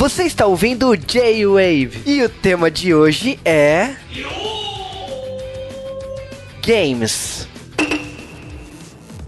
[0.00, 3.96] Você está ouvindo J-Wave e o tema de hoje é.
[6.66, 7.46] Games.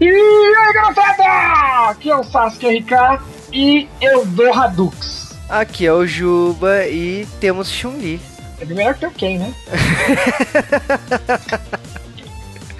[0.01, 1.91] E aí, garotada!
[1.91, 3.21] Aqui é o Sasuke RK
[3.53, 5.35] e eu dou Hadux.
[5.47, 8.19] Aqui é o Juba e temos Chun-Li.
[8.59, 9.53] É melhor que o Ken, né?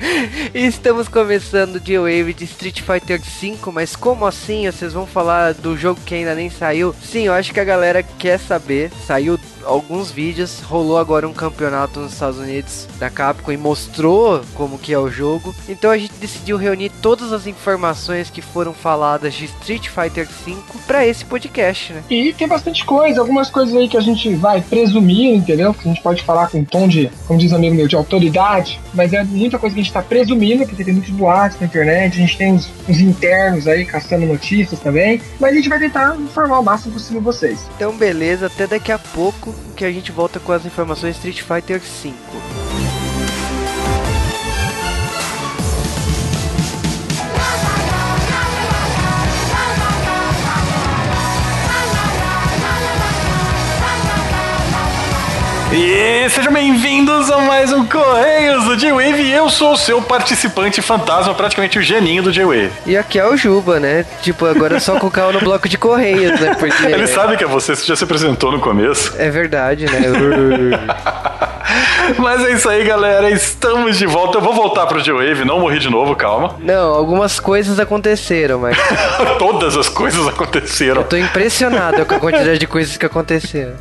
[0.54, 4.66] Estamos começando de Wave de Street Fighter V, mas como assim?
[4.66, 6.94] Vocês vão falar do jogo que ainda nem saiu?
[7.04, 8.92] Sim, eu acho que a galera quer saber.
[9.06, 14.78] Saiu alguns vídeos, rolou agora um campeonato nos Estados Unidos da Capcom e mostrou como
[14.78, 15.54] que é o jogo.
[15.68, 20.56] Então a gente decidiu reunir todas as informações que foram faladas de Street Fighter V
[20.86, 22.04] para esse podcast, né?
[22.10, 25.74] E tem bastante coisa, algumas coisas aí que a gente vai presumir, entendeu?
[25.74, 27.96] Que a gente pode falar com um tom de, como diz um amigo meu, de
[27.96, 31.66] autoridade, mas é muita coisa que a gente tá presumindo, porque tem muitos boatos na
[31.66, 35.80] internet, a gente tem uns, uns internos aí caçando notícias também, mas a gente vai
[35.80, 37.68] tentar informar o máximo possível vocês.
[37.76, 41.80] Então beleza, até daqui a pouco que a gente volta com as informações Street Fighter
[41.80, 42.63] V.
[55.76, 59.32] E sejam bem-vindos a mais um Correios do J-Wave.
[59.32, 62.72] Eu sou o seu participante fantasma, praticamente o geninho do J-Wave.
[62.86, 64.06] E aqui é o Juba, né?
[64.22, 66.56] Tipo, agora é só colocar no bloco de correios, né?
[66.60, 69.16] Porque Ele sabe que é você, você já se apresentou no começo.
[69.18, 70.00] é verdade, né?
[72.18, 73.30] Mas é isso aí, galera.
[73.30, 74.38] Estamos de volta.
[74.38, 76.56] Eu vou voltar pro J-Wave, não morri de novo, calma.
[76.60, 78.78] Não, algumas coisas aconteceram, mas
[79.40, 81.02] Todas as coisas aconteceram.
[81.02, 83.74] eu tô impressionado com a quantidade de coisas que aconteceram.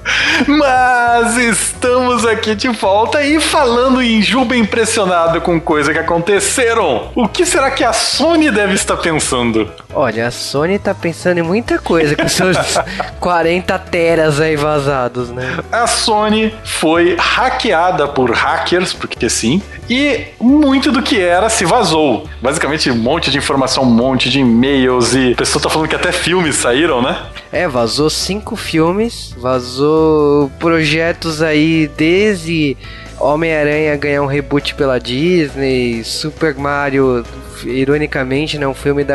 [0.46, 7.10] Mas estamos aqui de volta e falando em Juba impressionado com coisas que aconteceram.
[7.14, 9.70] O que será que a Sony deve estar pensando?
[9.94, 12.56] Olha, a Sony tá pensando em muita coisa com seus
[13.20, 15.58] 40 teras aí vazados, né?
[15.70, 22.28] A Sony foi hackeada por hackers, porque sim, e muito do que era se vazou.
[22.40, 25.96] Basicamente, um monte de informação, um monte de e-mails e a pessoa tá falando que
[25.96, 27.18] até filmes saíram, né?
[27.50, 32.76] É, vazou cinco filmes, vazou projetos aí desde
[33.22, 37.24] Homem-Aranha ganhar um reboot pela Disney, Super Mario,
[37.64, 39.14] ironicamente, né, um filme da,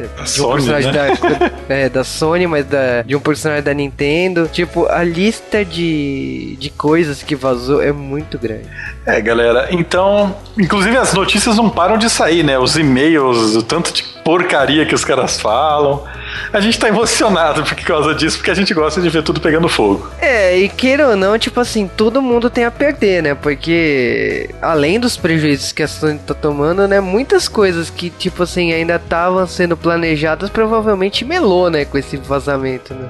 [0.00, 1.52] de um Sony, personagem né?
[1.68, 4.48] da, é, da Sony, mas da, de um personagem da Nintendo.
[4.52, 8.68] Tipo, a lista de, de coisas que vazou é muito grande.
[9.06, 12.58] É, galera, então, inclusive as notícias não param de sair, né?
[12.58, 16.04] Os e-mails, o tanto de porcaria que os caras falam.
[16.52, 19.66] A gente tá emocionado por causa disso, porque a gente gosta de ver tudo pegando
[19.70, 20.06] fogo.
[20.20, 23.34] É, e queira ou não, tipo assim, todo mundo tem a perder, né?
[23.34, 27.00] Porque além dos prejuízos que a Sony tá tomando, né?
[27.00, 31.86] Muitas coisas que, tipo assim, ainda estavam sendo planejadas, provavelmente melou, né?
[31.86, 33.08] Com esse vazamento, né?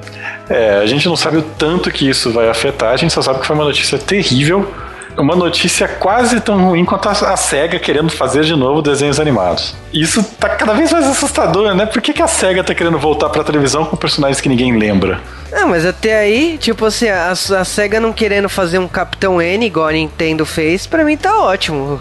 [0.49, 3.41] É, a gente não sabe o tanto que isso vai afetar, a gente só sabe
[3.41, 4.73] que foi uma notícia terrível.
[5.19, 9.75] Uma notícia quase tão ruim quanto a, a SEGA querendo fazer de novo desenhos animados.
[9.93, 11.87] Isso tá cada vez mais assustador, né?
[11.87, 15.21] Por que, que a SEGA tá querendo voltar pra televisão com personagens que ninguém lembra?
[15.53, 19.65] Ah, mas até aí, tipo assim, a, a SEGA não querendo fazer um Capitão N
[19.65, 21.99] igual a Nintendo fez, pra mim tá ótimo.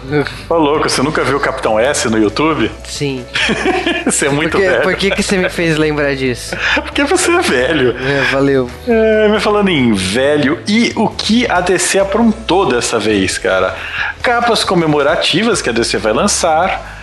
[0.48, 2.70] Ô louco, você nunca viu o Capitão S no YouTube?
[2.84, 3.24] Sim.
[4.04, 4.82] você é muito Por que, velho.
[4.82, 6.54] por que, que você me fez lembrar disso?
[6.82, 7.96] Porque você é velho.
[7.98, 8.68] É, valeu.
[8.86, 13.07] É, mas falando em velho, e o que a DC aprontou dessa vez,
[13.38, 13.74] cara?
[14.22, 16.97] Capas comemorativas que a DC vai lançar,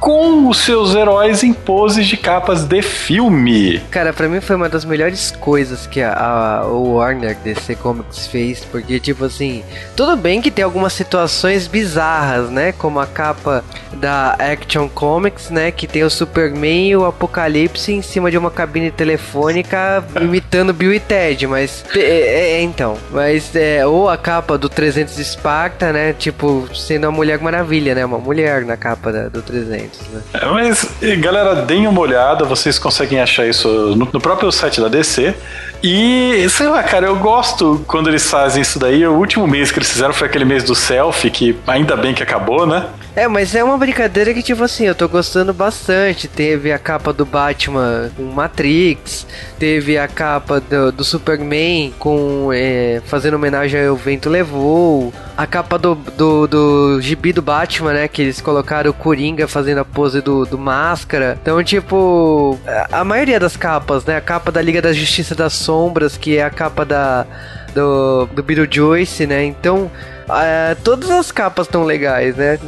[0.00, 3.78] com os seus heróis em poses de capas de filme.
[3.90, 8.26] Cara, pra mim foi uma das melhores coisas que a, a- o Warner DC Comics
[8.26, 9.62] fez, porque, tipo assim,
[9.96, 12.72] tudo bem que tem algumas situações bizarras, né?
[12.72, 15.70] Como a capa da Action Comics, né?
[15.70, 20.92] Que tem o Superman e o Apocalipse em cima de uma cabine telefônica imitando Bill
[20.94, 21.84] e Ted, mas.
[21.94, 22.96] É, é, é, então.
[23.10, 26.12] Mas, é, ou a capa do 300 de Sparta, né?
[26.12, 28.04] Tipo, sendo a Mulher Maravilha, né?
[28.04, 29.67] Uma mulher na capa da- do 300,
[30.10, 30.22] né?
[30.34, 30.86] É, Mas,
[31.20, 35.34] galera, deem uma olhada, vocês conseguem achar isso no, no próprio site da DC.
[35.82, 39.06] E, sei lá, cara, eu gosto quando eles fazem isso daí.
[39.06, 42.22] O último mês que eles fizeram foi aquele mês do selfie, que ainda bem que
[42.22, 42.86] acabou, né?
[43.18, 46.28] É, mas é uma brincadeira que, tipo assim, eu tô gostando bastante.
[46.28, 49.26] Teve a capa do Batman com Matrix,
[49.58, 52.50] teve a capa do, do Superman com.
[52.52, 58.08] é, fazendo homenagem ao Vento Levou, a capa do, do, do gibi do Batman, né?
[58.08, 61.36] Que eles colocaram o Coringa fazendo a pose do, do Máscara.
[61.42, 62.56] Então, tipo,
[62.92, 64.16] a, maioria das capas, né?
[64.16, 67.26] A capa da Liga da Justiça das Sombras, que é a capa da.
[67.74, 69.44] Do, do Beetlejuice, né?
[69.44, 69.90] Então,
[70.30, 72.58] é, todas as capas estão legais, né?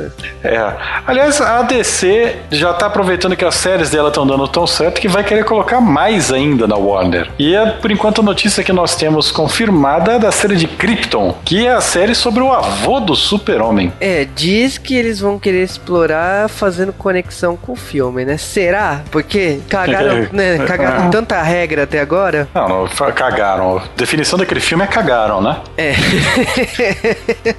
[0.42, 0.72] É.
[1.06, 5.08] Aliás, a DC já tá aproveitando que as séries dela estão dando tão certo que
[5.08, 7.30] vai querer colocar mais ainda na Warner.
[7.38, 11.36] E é, por enquanto, a notícia que nós temos confirmada é da série de Krypton,
[11.44, 13.92] que é a série sobre o avô do super-homem.
[14.00, 18.36] É, diz que eles vão querer explorar fazendo conexão com o filme, né?
[18.36, 19.02] Será?
[19.10, 20.58] Porque cagaram, né?
[20.66, 22.48] Cagaram tanta regra até agora.
[22.54, 23.78] Não, não, cagaram.
[23.78, 25.56] A definição daquele filme é cagaram, né?
[25.76, 25.94] É.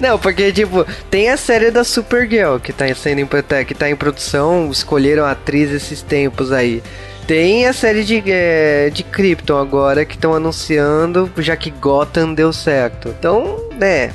[0.00, 3.26] não, porque, tipo, tem a série da Supergirl que tá, sendo,
[3.66, 6.82] que tá em produção, escolheram a atriz esses tempos aí.
[7.26, 12.52] Tem a série de, é, de Krypton agora que estão anunciando, já que Gotham deu
[12.52, 13.08] certo.
[13.08, 14.12] Então, né.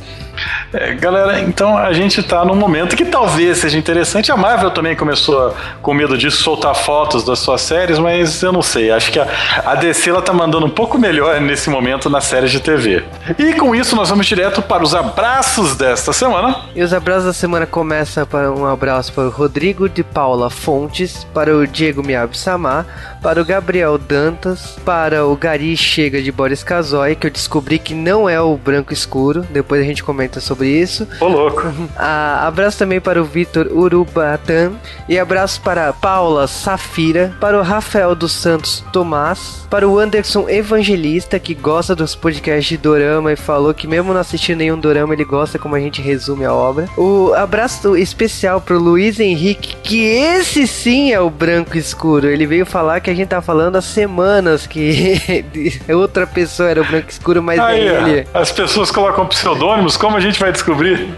[0.74, 4.32] É, galera, então a gente tá num momento que talvez seja interessante.
[4.32, 8.62] A Marvel também começou com medo disso, soltar fotos das suas séries, mas eu não
[8.62, 8.92] sei.
[8.92, 9.28] Acho que a,
[9.66, 13.04] a DC ela tá mandando um pouco melhor nesse momento nas séries de TV.
[13.38, 16.56] E com isso nós vamos direto para os abraços desta semana.
[16.76, 21.26] E os abraços da semana começa para um abraço para o Rodrigo de Paula Fontes,
[21.34, 22.86] para o Diego Miyabi Samar,
[23.22, 27.94] para o Gabriel Dantas, para o Gari Chega de Boris Casoy, que eu descobri que
[27.94, 29.46] não é o branco escuro.
[29.50, 31.08] Depois a gente comenta sobre isso.
[31.20, 31.74] Ô, louco.
[31.98, 34.74] Ah, abraço também para o Vitor Urubatan.
[35.08, 40.50] E abraço para a Paula Safira, para o Rafael dos Santos Tomás, para o Anderson
[40.50, 45.14] Evangelista, que gosta dos podcasts de Dorama e falou que mesmo não assistindo nenhum Dorama,
[45.14, 46.88] ele gosta como a gente resume a obra.
[46.98, 52.28] O abraço especial para o Luiz Henrique, que esse sim é o branco escuro.
[52.28, 55.16] Ele veio falar que a gente tá falando há semanas que
[55.94, 58.28] outra pessoa era o branco escuro, mas Aí, é ele.
[58.34, 61.10] As pessoas colocam pseudônimos, como a gente vai descobrir?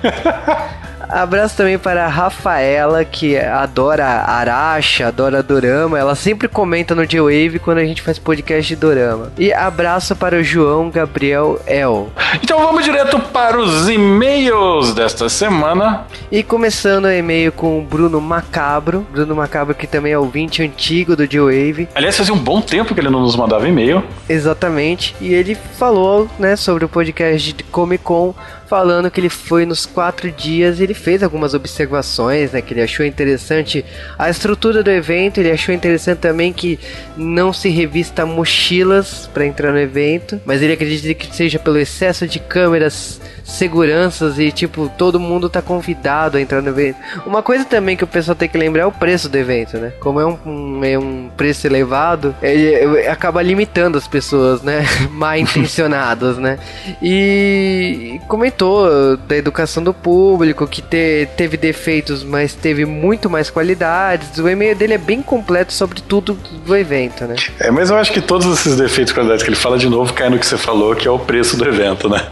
[1.10, 5.98] Abraço também para a Rafaela, que adora Aracha, adora Dorama.
[5.98, 9.32] Ela sempre comenta no J-Wave quando a gente faz podcast de Dorama.
[9.38, 12.12] E abraço para o João Gabriel El.
[12.44, 16.06] Então vamos direto para os e-mails desta semana.
[16.30, 19.08] E começando o e-mail com o Bruno Macabro.
[19.10, 21.88] Bruno Macabro, que também é ouvinte antigo do J-Wave.
[21.96, 24.04] Aliás, fazia um bom tempo que ele não nos mandava e-mail.
[24.28, 25.16] Exatamente.
[25.22, 28.36] E ele falou, né, sobre o podcast de Comic Con
[28.68, 32.62] falando que ele foi nos quatro dias e ele fez algumas observações, né?
[32.62, 33.84] Que ele achou interessante
[34.18, 36.80] a estrutura do evento, ele achou interessante também que
[37.16, 42.28] não se revista mochilas para entrar no evento, mas ele acredita que seja pelo excesso
[42.28, 46.98] de câmeras seguranças e, tipo, todo mundo tá convidado a entrar no evento.
[47.26, 49.94] Uma coisa também que o pessoal tem que lembrar é o preço do evento, né?
[50.02, 54.86] Como é um, um é um preço elevado, ele acaba limitando as pessoas, né?
[55.12, 56.60] Mal intencionadas, né?
[57.02, 64.38] E comentou da educação do público, que te, teve defeitos, mas teve muito mais qualidades.
[64.38, 67.36] O e-mail dele é bem completo sobre tudo do evento, né?
[67.60, 70.14] É, mas eu acho que todos esses defeitos e qualidades que ele fala de novo
[70.14, 72.28] caem no que você falou, que é o preço do evento, né?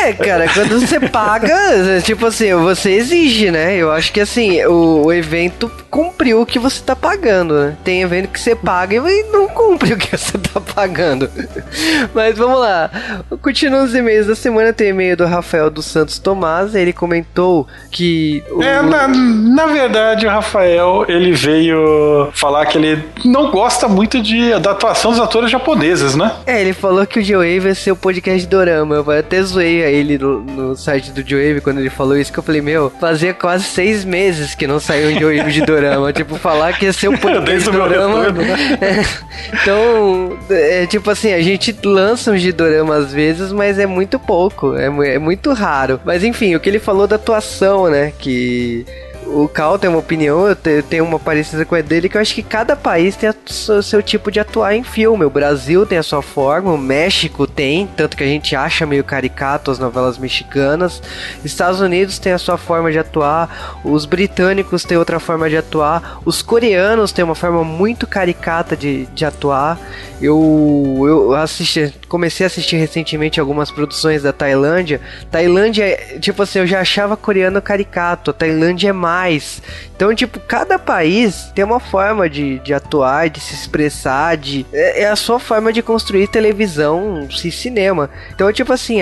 [0.00, 1.56] É, cara, quando você paga,
[2.02, 3.76] tipo assim, você exige, né?
[3.76, 7.76] Eu acho que assim, o, o, evento cumpriu o que você tá pagando, né?
[7.82, 11.30] Tem evento que você paga e não cumpre o que você tá pagando.
[12.14, 12.90] Mas vamos lá.
[13.42, 16.74] Continuando os e-mails da semana, tem e-mail do Rafael dos Santos Tomás.
[16.74, 18.42] Ele comentou que.
[18.50, 18.62] O...
[18.62, 24.58] É, na, na verdade, o Rafael ele veio falar que ele não gosta muito de,
[24.58, 26.32] da atuação dos atores japoneses, né?
[26.46, 28.96] É, ele falou que o Joey vai ser o podcast Dorama.
[28.96, 32.42] Eu até zoei ele no, no site do Joey quando ele falou isso, que eu
[32.42, 36.12] falei, meu, fazia quase seis meses que não saiu um Joey de Dorama.
[36.14, 38.30] tipo, falar que ia ser o podcast de Dorama.
[38.30, 38.78] Né?
[38.80, 43.86] é, então, é tipo assim, a gente lança uns de Dorama às vezes, mas é
[43.86, 46.00] muito pouco, é, é muito raro.
[46.04, 48.12] Mas enfim, o que ele falou da atuação, né?
[48.18, 48.84] Que
[49.28, 52.34] o Cal tem uma opinião, eu tenho uma parecida com a dele, que eu acho
[52.34, 55.24] que cada país tem o seu tipo de atuar em filme.
[55.24, 59.04] O Brasil tem a sua forma, o México tem, tanto que a gente acha meio
[59.04, 61.02] caricato as novelas mexicanas.
[61.44, 66.20] Estados Unidos tem a sua forma de atuar, os britânicos têm outra forma de atuar,
[66.24, 69.78] os coreanos têm uma forma muito caricata de, de atuar.
[70.20, 75.00] Eu, eu assisti, comecei a assistir recentemente algumas produções da Tailândia.
[75.30, 79.60] Tailândia, tipo assim, eu já achava coreano caricato, a Tailândia é mais.
[79.96, 84.64] Então, tipo, cada país tem uma forma de, de atuar, de se expressar, de.
[84.72, 88.08] É, é a sua forma de construir televisão e cinema.
[88.32, 89.00] Então, tipo assim,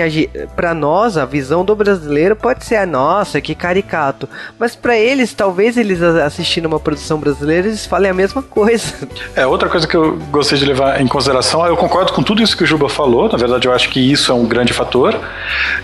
[0.55, 4.27] para nós, a visão do brasileiro pode ser a nossa, que caricato.
[4.57, 8.87] Mas para eles, talvez eles assistindo uma produção brasileira, eles falem a mesma coisa.
[9.35, 12.55] É, outra coisa que eu gostei de levar em consideração, eu concordo com tudo isso
[12.57, 15.19] que o Juba falou, na verdade eu acho que isso é um grande fator.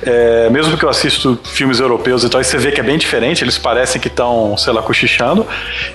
[0.01, 2.97] É, mesmo que eu assisto filmes europeus e tal, e você vê que é bem
[2.97, 5.45] diferente, eles parecem que estão estão, sei lá, cochichando.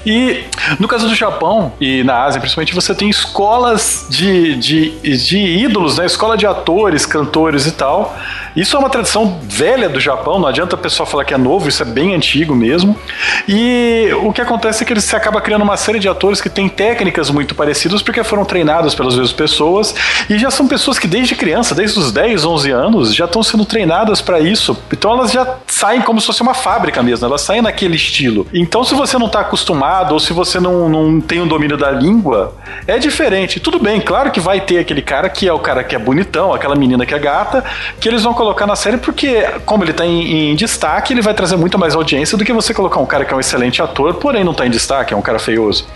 [0.05, 0.45] E
[0.79, 5.97] no caso do Japão e na Ásia, principalmente, você tem escolas de, de, de ídolos,
[5.97, 6.07] né?
[6.07, 8.17] Escola de atores, cantores e tal.
[8.59, 11.69] Isso é uma tradição velha do Japão, não adianta o pessoal falar que é novo,
[11.69, 12.99] isso é bem antigo mesmo.
[13.47, 16.69] E o que acontece é que se acaba criando uma série de atores que têm
[16.69, 19.95] técnicas muito parecidas porque foram treinados pelas mesmas pessoas
[20.29, 23.65] e já são pessoas que desde criança, desde os 10, 11 anos, já estão sendo
[23.65, 24.77] treinadas para isso.
[24.93, 28.45] Então elas já saem como se fosse uma fábrica mesmo, elas saem naquele estilo.
[28.53, 31.77] Então se você não está acostumado ou se você não, não tem o um domínio
[31.77, 32.57] da língua,
[32.89, 33.61] é diferente.
[33.61, 36.53] Tudo bem, claro que vai ter aquele cara que é o cara que é bonitão,
[36.53, 37.65] aquela menina que é gata,
[38.01, 41.35] que eles vão colocar na série porque, como ele está em, em destaque, ele vai
[41.35, 44.15] trazer muito mais audiência do que você colocar um cara que é um excelente ator,
[44.15, 45.87] porém não está em destaque, é um cara feioso.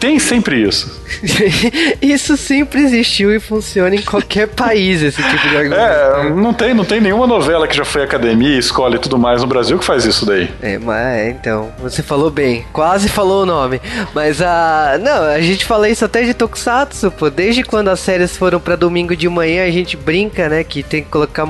[0.00, 1.02] Tem sempre isso.
[2.00, 5.80] isso sempre existiu e funciona em qualquer país, esse tipo de argumento.
[5.80, 9.42] É, não tem, não tem nenhuma novela que já foi academia, escola e tudo mais
[9.42, 10.50] no Brasil que faz isso daí.
[10.60, 13.80] É, mas é, então, você falou bem, quase falou o nome.
[14.14, 14.98] Mas a.
[15.00, 17.28] Não, a gente fala isso até de Tokusatsu, pô.
[17.28, 20.64] Desde quando as séries foram para domingo de manhã, a gente brinca, né?
[20.64, 21.44] Que tem que colocar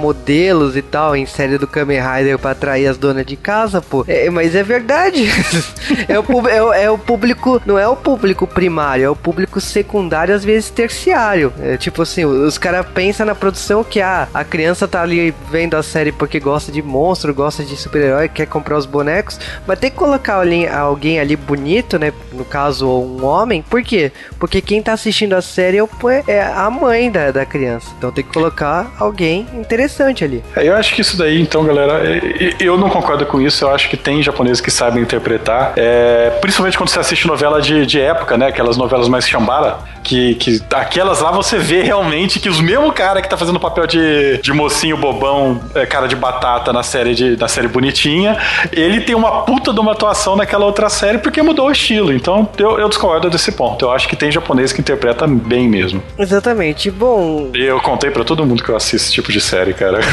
[0.76, 4.04] e tal em série do Kamen Rider pra atrair as donas de casa, pô.
[4.06, 5.26] É, mas é verdade.
[6.08, 10.34] é, o, é, é, o público, não é o público primário, é o público secundário,
[10.34, 11.52] às vezes terciário.
[11.60, 15.74] É, tipo assim, os caras pensam na produção que ah, a criança tá ali vendo
[15.74, 19.90] a série porque gosta de monstro, gosta de super-herói, quer comprar os bonecos, mas tem
[19.90, 22.12] que colocar ali, alguém ali bonito, né?
[22.32, 23.62] No caso, um homem.
[23.62, 24.12] Por quê?
[24.38, 25.88] Porque quem tá assistindo a série é,
[26.26, 27.88] é a mãe da, da criança.
[27.98, 30.31] Então tem que colocar alguém interessante ali.
[30.56, 32.00] É, eu acho que isso daí, então, galera,
[32.60, 33.64] eu não concordo com isso.
[33.64, 35.72] Eu acho que tem japoneses que sabem interpretar.
[35.76, 38.46] É, principalmente quando você assiste novela de, de época, né?
[38.46, 43.22] Aquelas novelas mais chambara, que, que aquelas lá você vê realmente que os mesmo cara
[43.22, 47.14] que tá fazendo o papel de, de mocinho bobão, é, cara de batata na série
[47.14, 48.36] de, na série bonitinha,
[48.72, 52.12] ele tem uma puta de uma atuação naquela outra série porque mudou o estilo.
[52.12, 53.84] Então eu, eu discordo desse ponto.
[53.84, 56.02] Eu acho que tem japonês que interpreta bem mesmo.
[56.18, 56.90] Exatamente.
[56.90, 57.50] Bom.
[57.54, 60.00] Eu contei para todo mundo que eu assisto esse tipo de série, cara.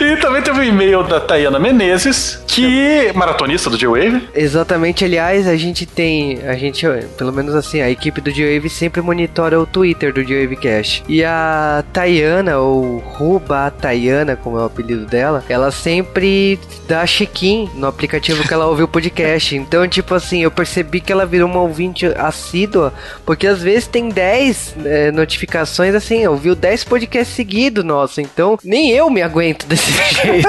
[0.00, 4.28] e também teve um e-mail da Tayana Menezes, que maratonista do J-Wave.
[4.34, 5.04] Exatamente.
[5.04, 6.86] Aliás, a gente tem, a gente,
[7.16, 11.02] pelo menos assim, a equipe do J-Wave sempre monitora o Twitter do J-Wave Cash.
[11.08, 17.68] E a Tayana, ou Ruba Tayana, como é o apelido dela, ela sempre dá check-in
[17.74, 19.56] no aplicativo que ela ouve o podcast.
[19.66, 22.92] Então, tipo assim, eu percebi que ela virou uma ouvinte assídua,
[23.24, 28.22] porque às vezes tem 10 é, notificações assim, ouviu 10 podcasts seguidos, nossa.
[28.22, 30.48] Então, nem eu me aguento desse jeito.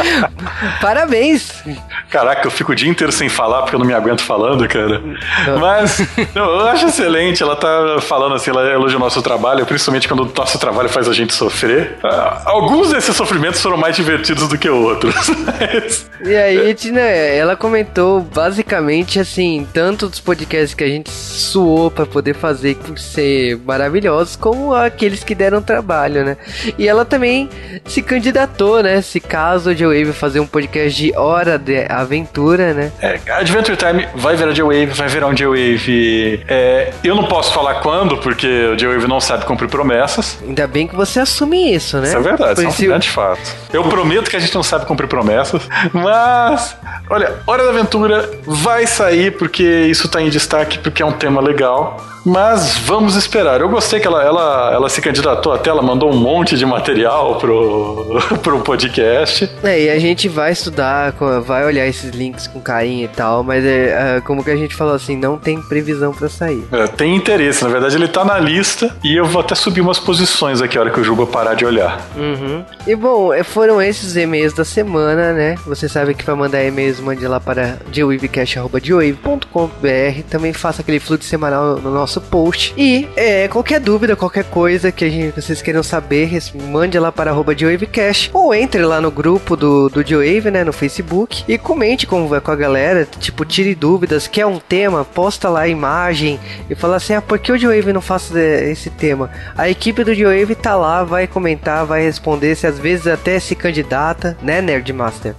[0.80, 1.62] Parabéns.
[2.10, 5.02] Caraca, eu fico o dia inteiro sem falar porque eu não me aguento falando, cara.
[5.46, 5.58] Não.
[5.58, 6.00] Mas
[6.34, 7.42] eu acho excelente.
[7.42, 11.08] Ela tá falando assim, ela elogia o nosso trabalho, principalmente quando o nosso trabalho faz
[11.08, 11.98] a gente sofrer.
[12.02, 15.30] Ah, alguns desses sofrimentos foram mais divertidos do que outros.
[16.24, 22.06] e aí, né, ela comentou basicamente assim, tanto dos podcasts que a gente suou para
[22.06, 26.36] poder fazer por ser maravilhosos, como aqueles que deram trabalho, né?
[26.78, 27.48] E ela também
[27.84, 29.02] se candidatou, né?
[29.02, 32.92] Se caso o J-Wave fazer um podcast de hora de aventura, né?
[33.02, 36.44] É, Adventure Time vai virar J-Wave, vai virar um J-Wave.
[36.48, 40.38] É, eu não posso falar quando, porque o J-Wave não sabe cumprir promessas.
[40.42, 42.08] Ainda bem que você assume isso, né?
[42.08, 43.56] Isso é verdade, isso é um grande fato.
[43.72, 46.76] Eu prometo que a gente não sabe cumprir promessas, mas,
[47.10, 51.40] olha, Hora da Aventura vai sair porque isso tá em destaque, porque é um tema
[51.40, 52.00] legal.
[52.26, 53.60] Mas vamos esperar.
[53.60, 57.36] Eu gostei que ela, ela, ela se candidatou até, ela mandou um monte de material
[57.36, 59.48] pro, pro podcast.
[59.62, 61.14] É, e a gente vai estudar,
[61.44, 64.74] vai olhar esses links com carinho e tal, mas é, é como que a gente
[64.74, 66.64] falou assim, não tem previsão para sair.
[66.72, 70.00] É, tem interesse, na verdade ele tá na lista e eu vou até subir umas
[70.00, 72.04] posições aqui a hora que o Juba parar de olhar.
[72.16, 72.64] Uhum.
[72.88, 75.54] E bom, é, foram esses e-mails da semana, né?
[75.64, 80.22] Você sabe que para mandar e-mails, mande lá para geowavecast.com.br.
[80.28, 82.74] Também faça aquele fluxo semanal no nosso nosso post.
[82.76, 86.30] E é, qualquer dúvida, qualquer coisa que a gente, vocês queiram saber,
[86.70, 87.54] mande lá para arroba
[87.92, 92.28] Cash ou entre lá no grupo do, do Geowave, né, no Facebook e comente com,
[92.28, 96.96] com a galera, tipo, tire dúvidas, quer um tema, posta lá a imagem e fala
[96.96, 99.30] assim, ah, por que o Geowave não faz esse tema?
[99.56, 103.54] A equipe do Geowave tá lá, vai comentar, vai responder, se às vezes até se
[103.54, 105.34] candidata, né, Nerdmaster?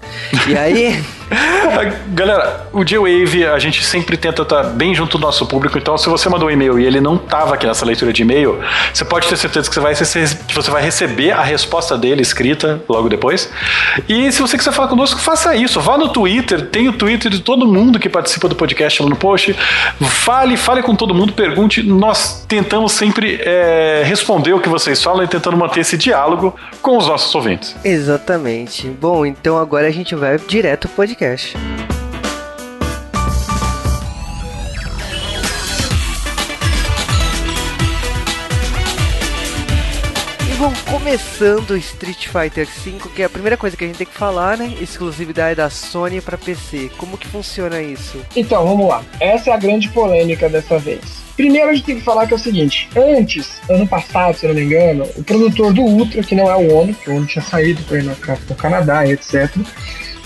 [0.48, 1.04] E aí...
[2.14, 6.08] Galera, o G-Wave a gente sempre tenta estar bem junto do nosso público, então se
[6.08, 8.60] você mandou um e-mail e-mail e ele não estava aqui nessa leitura de e-mail,
[8.94, 12.82] você pode ter certeza que você vai, que você vai receber a resposta dele escrita
[12.88, 13.50] logo depois.
[14.08, 15.80] E se você quiser falar conosco, faça isso.
[15.80, 19.16] Vá no Twitter, tem o Twitter de todo mundo que participa do podcast lá no
[19.16, 19.56] post.
[20.02, 21.82] Fale, fale com todo mundo, pergunte.
[21.84, 26.98] Nós tentamos sempre é, responder o que vocês falam e tentando manter esse diálogo com
[26.98, 27.76] os nossos ouvintes.
[27.84, 28.88] Exatamente.
[28.88, 31.56] Bom, então agora a gente vai direto pro podcast.
[41.08, 44.58] Começando Street Fighter V, que é a primeira coisa que a gente tem que falar,
[44.58, 44.76] né?
[44.82, 46.92] Exclusividade da Sony para PC.
[46.98, 48.20] Como que funciona isso?
[48.36, 49.02] Então, vamos lá.
[49.18, 51.00] Essa é a grande polêmica dessa vez.
[51.38, 54.50] Primeiro a gente tem que falar que é o seguinte: antes, ano passado, se eu
[54.50, 57.26] não me engano, o produtor do Ultra, que não é o ONU, que o ONU
[57.26, 59.50] tinha saído para ir no Canadá e etc.,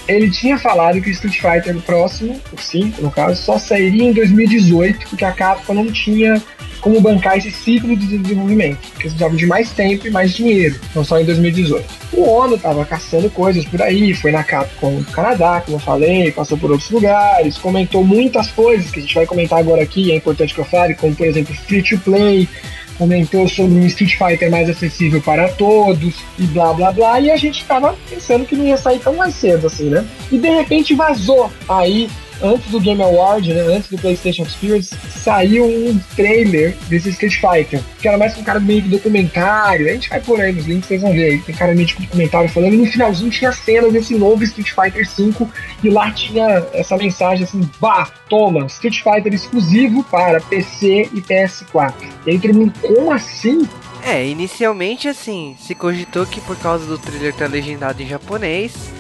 [0.08, 4.14] ele tinha falado que o Street Fighter próximo, o 5 no caso, só sairia em
[4.14, 6.42] 2018, porque a Capcom não tinha
[6.82, 10.80] como bancar esse ciclo de desenvolvimento, porque eles precisavam de mais tempo e mais dinheiro,
[10.96, 11.86] não só em 2018.
[12.12, 16.32] O ONU estava caçando coisas por aí, foi na Capcom do Canadá, como eu falei,
[16.32, 20.16] passou por outros lugares, comentou muitas coisas que a gente vai comentar agora aqui, é
[20.16, 22.50] importante que eu fale, como por exemplo free to play,
[23.02, 27.36] comentou sobre um Street Fighter mais acessível para todos e blá blá blá, e a
[27.36, 30.08] gente estava pensando que não ia sair tão mais cedo assim, né?
[30.32, 32.08] E de repente vazou aí
[32.42, 37.82] antes do Game Award, né, antes do PlayStation Experience, saiu um trailer desse Street Fighter,
[38.00, 39.88] que era mais um cara meio que documentário.
[39.88, 41.42] A gente vai por aí nos links, vocês vão ver aí.
[41.42, 42.74] Tem cara meio de documentário falando.
[42.74, 45.48] E no finalzinho tinha cena desse novo Street Fighter V,
[45.84, 51.94] e lá tinha essa mensagem assim: bah, toma, Street Fighter exclusivo para PC e PS4.
[52.26, 53.68] E aí todo mundo, como assim?
[54.04, 58.92] É, inicialmente assim, se cogitou que por causa do trailer estar tá legendado em japonês,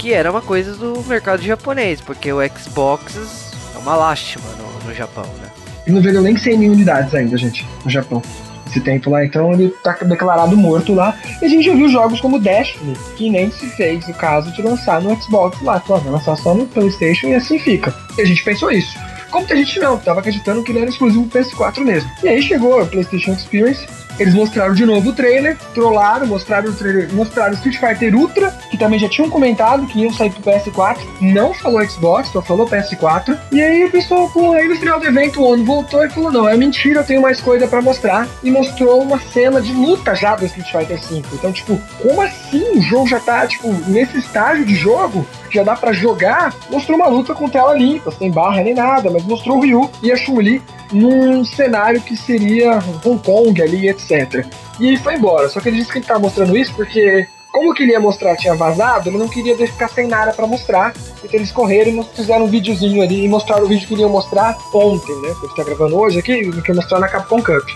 [0.00, 4.94] que era uma coisa do mercado japonês, porque o Xbox é uma lástima no, no
[4.94, 5.50] Japão, né?
[5.86, 8.22] E não vendeu nem 100 mil unidades ainda, gente, no Japão.
[8.66, 11.18] Esse tempo lá, então ele tá declarado morto lá.
[11.42, 14.62] E a gente já viu jogos como Destiny, que nem se fez o caso de
[14.62, 15.78] lançar no Xbox lá.
[15.80, 17.94] Pô, vai lançar só no PlayStation e assim fica.
[18.16, 18.96] E a gente pensou isso.
[19.30, 22.10] Como que a gente não, tava acreditando que ele era exclusivo PS4 mesmo.
[22.22, 23.86] E aí chegou a PlayStation Experience,
[24.20, 28.76] eles mostraram de novo o trailer, trollaram, mostraram o trailer, mostraram Street Fighter Ultra, que
[28.76, 33.38] também já tinham comentado que iam sair pro PS4, não falou Xbox, só falou PS4.
[33.50, 36.30] E aí o pessoal, pô, aí no final do evento o ONU voltou e falou:
[36.30, 38.28] não, é mentira, eu tenho mais coisa para mostrar.
[38.42, 41.22] E mostrou uma cena de luta já do Street Fighter V.
[41.32, 45.26] Então, tipo, como assim o jogo já tá, tipo, nesse estágio de jogo?
[45.50, 49.24] Já dá para jogar, mostrou uma luta com tela limpa, sem barra nem nada, mas
[49.24, 54.46] mostrou o Ryu e a Chun-Li num cenário que seria Hong Kong ali, etc.
[54.78, 55.48] E foi embora.
[55.48, 58.36] Só que ele disse que ele tava mostrando isso porque, como que ele ia mostrar
[58.36, 60.94] tinha vazado, ele não queria ficar sem nada para mostrar.
[61.22, 64.56] Então eles correram e fizeram um videozinho ali e mostraram o vídeo que iriam mostrar
[64.72, 65.34] ontem, né?
[65.38, 67.68] Que a gente tá gravando hoje aqui, que ia mostrar na Capcom Cup.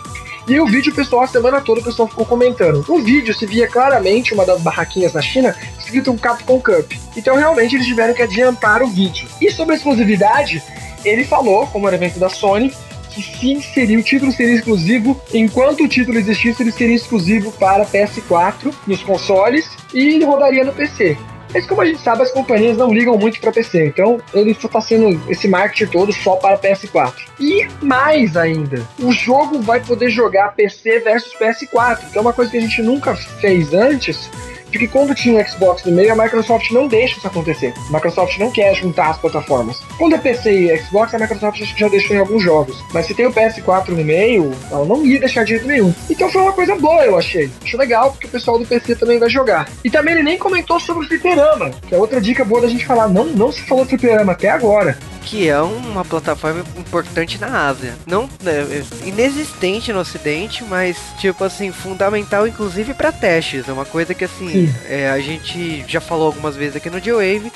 [0.46, 2.84] E o vídeo, pessoal, a semana toda o pessoal ficou comentando.
[2.86, 6.92] O vídeo se via claramente uma das barraquinhas na China escrito um Capcom Cup.
[7.16, 9.26] Então realmente eles tiveram que adiantar o vídeo.
[9.40, 10.62] E sobre a exclusividade,
[11.02, 12.70] ele falou, como era evento da Sony,
[13.10, 17.86] que sim, seria, o título seria exclusivo, enquanto o título existisse, ele seria exclusivo para
[17.86, 21.16] PS4 nos consoles e rodaria no PC.
[21.54, 24.80] Mas como a gente sabe, as companhias não ligam muito para PC, então ele está
[24.80, 27.14] sendo esse marketing todo só para PS4.
[27.38, 32.50] E mais ainda, o jogo vai poder jogar PC versus PS4, que é uma coisa
[32.50, 34.28] que a gente nunca fez antes
[34.74, 37.72] porque quando tinha o Xbox no meio, a Microsoft não deixa isso acontecer.
[37.88, 39.80] A Microsoft não quer juntar as plataformas.
[39.96, 42.76] Quando é PC e Xbox, a Microsoft já deixou em alguns jogos.
[42.92, 45.94] Mas se tem o PS4 no meio, ela não ia deixar de jeito nenhum.
[46.10, 47.48] Então foi uma coisa boa, eu achei.
[47.62, 49.68] Acho legal, porque o pessoal do PC também vai jogar.
[49.84, 52.84] E também ele nem comentou sobre o fliperama, que é outra dica boa da gente
[52.84, 53.06] falar.
[53.06, 57.94] Não, não se falou fliperama até agora que é uma plataforma importante na Ásia.
[58.06, 63.68] Não é, inexistente no Ocidente, mas tipo assim, fundamental inclusive para testes.
[63.68, 67.52] É uma coisa que assim, é, a gente já falou algumas vezes aqui no G-Wave.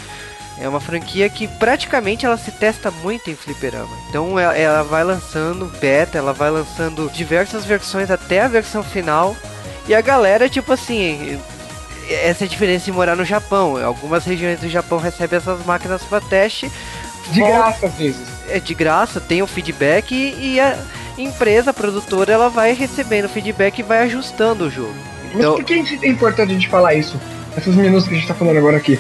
[0.60, 3.96] É uma franquia que praticamente ela se testa muito em fliperama.
[4.08, 9.36] Então ela, ela vai lançando beta, ela vai lançando diversas versões até a versão final.
[9.86, 11.40] E a galera, tipo assim,
[12.10, 13.82] essa é a diferença em morar no Japão.
[13.82, 16.70] Algumas regiões do Japão recebem essas máquinas para teste,
[17.30, 18.28] de graça, às vezes.
[18.48, 20.76] É de graça, tem o feedback e, e a
[21.18, 24.96] empresa, a produtora, ela vai recebendo feedback e vai ajustando o jogo.
[25.34, 25.56] Então...
[25.56, 27.20] Mas por que é importante a gente falar isso?
[27.56, 28.98] Essas minutos que a gente tá falando agora aqui.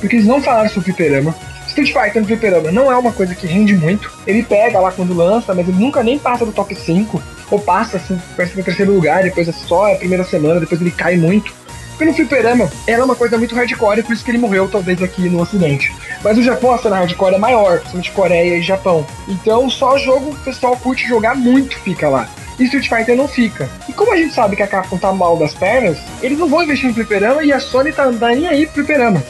[0.00, 1.34] Porque eles não falaram sobre o fliperama.
[1.66, 4.10] Street Fighter no fliperama não é uma coisa que rende muito.
[4.26, 7.22] Ele pega lá quando lança, mas ele nunca nem passa do top 5.
[7.50, 10.90] Ou passa, assim, parece no terceiro lugar, depois é só a primeira semana, depois ele
[10.90, 11.52] cai muito.
[11.90, 14.68] Porque no fliperama, ela é uma coisa muito hardcore, e por isso que ele morreu,
[14.68, 15.92] talvez, aqui no ocidente.
[16.22, 19.04] Mas no Japão, a cena hardcore é maior, principalmente Coreia e Japão.
[19.26, 22.28] Então, só jogo o pessoal curte jogar muito fica lá.
[22.58, 23.68] E Street Fighter não fica.
[23.88, 26.62] E como a gente sabe que a Capcom tá mal das pernas, eles não vão
[26.62, 29.22] investir em fliperama e a Sony tá nem aí pro fliperama.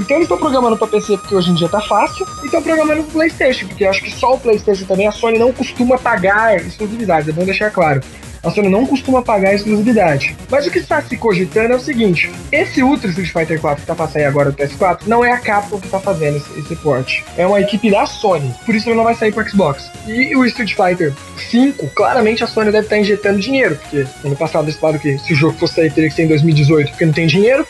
[0.00, 3.02] Então eles estão programando para PC porque hoje em dia tá fácil, e estão programando
[3.04, 7.28] pro PlayStation, porque acho que só o PlayStation também a Sony não costuma pagar exclusividade,
[7.28, 8.00] é bom deixar claro.
[8.42, 10.36] A Sony não costuma pagar exclusividade.
[10.50, 13.86] Mas o que está se cogitando é o seguinte: esse Ultra Street Fighter 4 que
[13.86, 16.76] tá pra sair agora do PS4 não é a Capcom que tá fazendo esse, esse
[16.76, 17.22] port.
[17.36, 18.52] É uma equipe da Sony.
[18.66, 19.90] Por isso ele não vai sair pro Xbox.
[20.06, 21.12] E o Street Fighter
[21.50, 25.18] 5, claramente a Sony deve estar tá injetando dinheiro, porque ano passado eles falaram que
[25.18, 27.66] se o jogo fosse sair teria que ser em 2018 porque não tem dinheiro.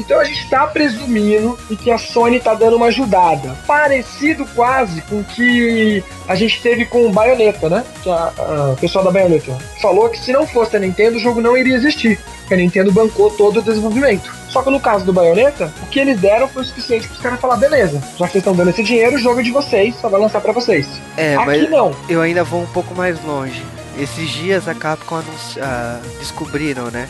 [0.00, 3.54] Então a gente está presumindo e que a Sony está dando uma ajudada.
[3.66, 7.84] Parecido quase com o que a gente teve com o Bayonetta, né?
[8.02, 11.20] Que a, a, o pessoal da Bayonetta falou que se não fosse a Nintendo, o
[11.20, 12.18] jogo não iria existir.
[12.40, 14.32] Porque a Nintendo bancou todo o desenvolvimento.
[14.48, 17.20] Só que no caso do Bayonetta, o que eles deram foi o suficiente para os
[17.20, 19.94] caras falar: beleza, já que vocês estão dando esse dinheiro, o jogo é de vocês,
[20.00, 20.88] só vai lançar para vocês.
[21.16, 21.94] É, Aqui mas não.
[22.08, 23.62] Eu ainda vou um pouco mais longe.
[23.98, 25.60] Esses dias a Capcom anunci...
[25.60, 27.06] uh, descobriram, né?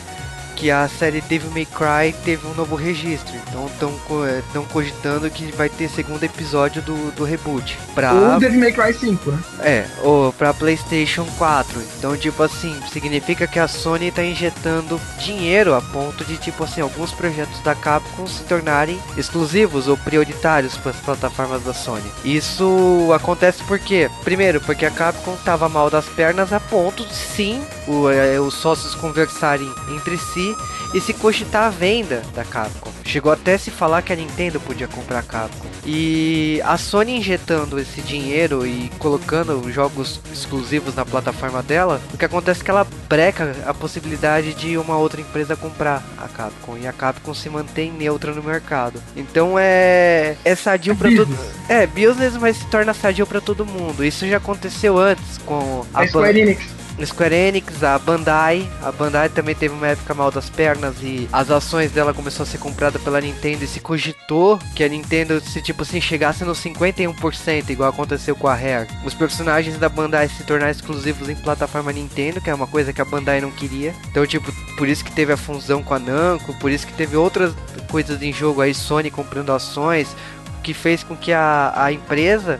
[0.61, 3.33] Que a série Devil May Cry teve um novo registro.
[3.47, 7.79] Então estão cogitando que vai ter segundo episódio do, do reboot.
[7.95, 9.39] Pra, ou Devil May Cry 5, né?
[9.61, 11.81] É, ou pra PlayStation 4.
[11.97, 16.79] Então, tipo assim, significa que a Sony tá injetando dinheiro a ponto de, tipo assim,
[16.79, 22.11] alguns projetos da Capcom se tornarem exclusivos ou prioritários para as plataformas da Sony.
[22.23, 27.63] Isso acontece porque, primeiro, porque a Capcom tava mal das pernas a ponto de sim
[27.87, 30.50] o, é, os sócios conversarem entre si
[30.93, 32.91] e se cogitar a venda da Capcom.
[33.05, 35.67] Chegou até se falar que a Nintendo podia comprar a Capcom.
[35.85, 42.25] E a Sony injetando esse dinheiro e colocando jogos exclusivos na plataforma dela, o que
[42.25, 46.87] acontece é que ela breca a possibilidade de uma outra empresa comprar a Capcom e
[46.87, 49.01] a Capcom se mantém neutra no mercado.
[49.15, 51.37] Então é é sadio para todo
[51.67, 54.03] é business, mas se torna sadio para todo mundo.
[54.03, 56.80] Isso já aconteceu antes com a, a Square Enix.
[57.05, 58.69] Square Enix, a Bandai.
[58.81, 62.45] A Bandai também teve uma época mal das pernas e as ações dela começou a
[62.45, 66.63] ser comprada pela Nintendo e se cogitou que a Nintendo, se tipo assim, chegasse nos
[66.63, 71.91] 51%, igual aconteceu com a Rare, os personagens da Bandai se tornaram exclusivos em plataforma
[71.91, 73.93] Nintendo, que é uma coisa que a Bandai não queria.
[74.09, 77.15] Então, tipo, por isso que teve a fusão com a Namco, por isso que teve
[77.15, 77.53] outras
[77.89, 80.15] coisas em jogo aí, Sony comprando ações,
[80.63, 82.59] que fez com que a, a empresa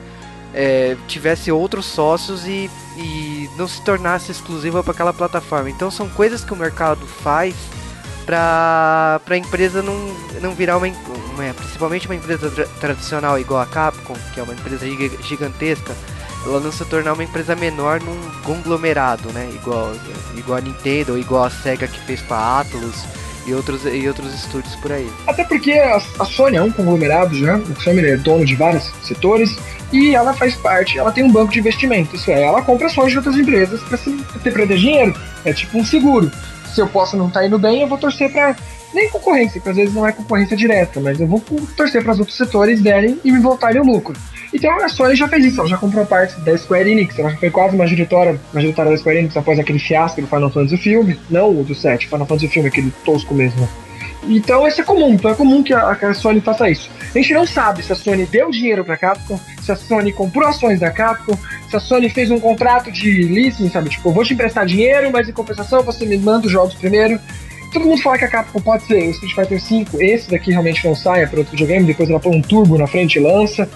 [0.53, 5.69] é, tivesse outros sócios e, e não se tornasse exclusiva para aquela plataforma.
[5.69, 7.55] Então são coisas que o mercado faz
[8.25, 9.95] para a empresa não,
[10.41, 14.53] não virar uma, uma, principalmente uma empresa tra tradicional igual a Capcom, que é uma
[14.53, 14.85] empresa
[15.23, 15.95] gigantesca,
[16.45, 19.49] ela não se tornar uma empresa menor num conglomerado, né?
[19.53, 19.91] Igual,
[20.35, 23.03] igual a Nintendo, igual a Sega que fez para Atlus
[23.45, 25.10] e outros, e outros estúdios por aí.
[25.27, 28.91] Até porque a, a Sony é um conglomerado já, o Sony é dono de vários
[29.04, 29.58] setores
[29.91, 33.12] e ela faz parte, ela tem um banco de investimento, isso é, ela compra ações
[33.12, 36.32] de outras empresas para ter, pra ter dinheiro, é tipo um seguro.
[36.73, 38.56] Se eu posso não estar tá indo bem, eu vou torcer para
[38.93, 41.41] nem concorrência, porque às vezes não é concorrência direta, mas eu vou
[41.75, 44.15] torcer para os outros setores derem e me voltarem o lucro.
[44.53, 47.37] Então a Sony já fez isso, ela já comprou parte da Square Enix, ela já
[47.37, 51.59] foi quase majoritária, majoritária da Square Enix após aquele fiasco do Final Fantasy filme, não
[51.59, 53.67] o do 7, Final Fantasy filme, aquele tosco mesmo.
[54.27, 56.91] Então isso é comum, então é comum que a, a Sony faça isso.
[57.13, 60.47] A gente não sabe se a Sony deu dinheiro pra Capcom, se a Sony comprou
[60.47, 61.37] ações da Capcom,
[61.69, 63.89] se a Sony fez um contrato de leasing, sabe?
[63.89, 67.19] Tipo, eu vou te emprestar dinheiro, mas em compensação você me manda os jogos primeiro.
[67.73, 70.85] Todo mundo fala que a Capcom pode ser o Street Fighter V, esse daqui realmente
[70.85, 73.67] não sai, é para outro videogame, depois ela põe um turbo na frente e lança.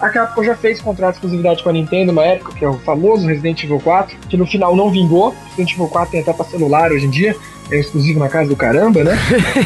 [0.00, 2.78] A Capcom já fez contrato de exclusividade com a Nintendo uma época, que é o
[2.78, 5.34] famoso Resident Evil 4, que no final não vingou.
[5.50, 7.36] Resident Evil 4 tem até pra celular hoje em dia,
[7.70, 9.18] é exclusivo na casa do caramba, né?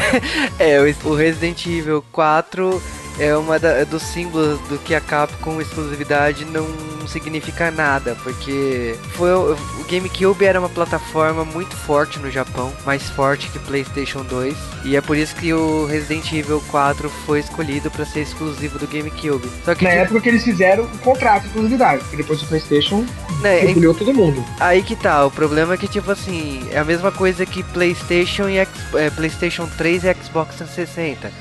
[0.59, 2.81] é, o Resident Evil 4
[3.19, 6.67] é uma da, dos símbolos do que a Capcom exclusividade não
[7.07, 9.55] significa nada, porque foi o,
[9.87, 15.01] GameCube era uma plataforma muito forte no Japão, mais forte que PlayStation 2, e é
[15.01, 19.47] por isso que o Resident Evil 4 foi escolhido para ser exclusivo do GameCube.
[19.63, 23.05] Só que na época que eles fizeram o contrato de exclusividade, porque depois o PlayStation
[23.41, 24.43] né, engoliu todo mundo.
[24.59, 28.49] Aí que tá, o problema é que tipo assim, é a mesma coisa que PlayStation
[28.49, 31.31] e X, é, PlayStation 3 e Xbox 360.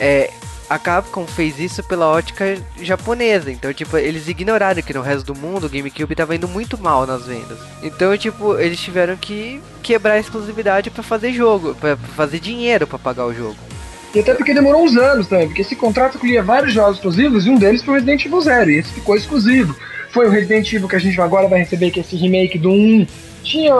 [0.00, 0.30] É,
[0.68, 3.50] a Capcom fez isso pela ótica japonesa.
[3.50, 7.06] Então, tipo, eles ignoraram que no resto do mundo o GameCube tava indo muito mal
[7.06, 7.58] nas vendas.
[7.82, 12.98] Então, tipo, eles tiveram que quebrar a exclusividade para fazer jogo, para fazer dinheiro para
[12.98, 13.56] pagar o jogo.
[14.14, 17.50] E até porque demorou uns anos também, porque esse contrato incluía vários jogos exclusivos e
[17.50, 19.76] um deles foi o Resident Evil Zero, e esse ficou exclusivo.
[20.10, 22.70] Foi o Resident Evil que a gente agora vai receber, que é esse remake do
[22.70, 23.06] 1.
[23.42, 23.74] Tinha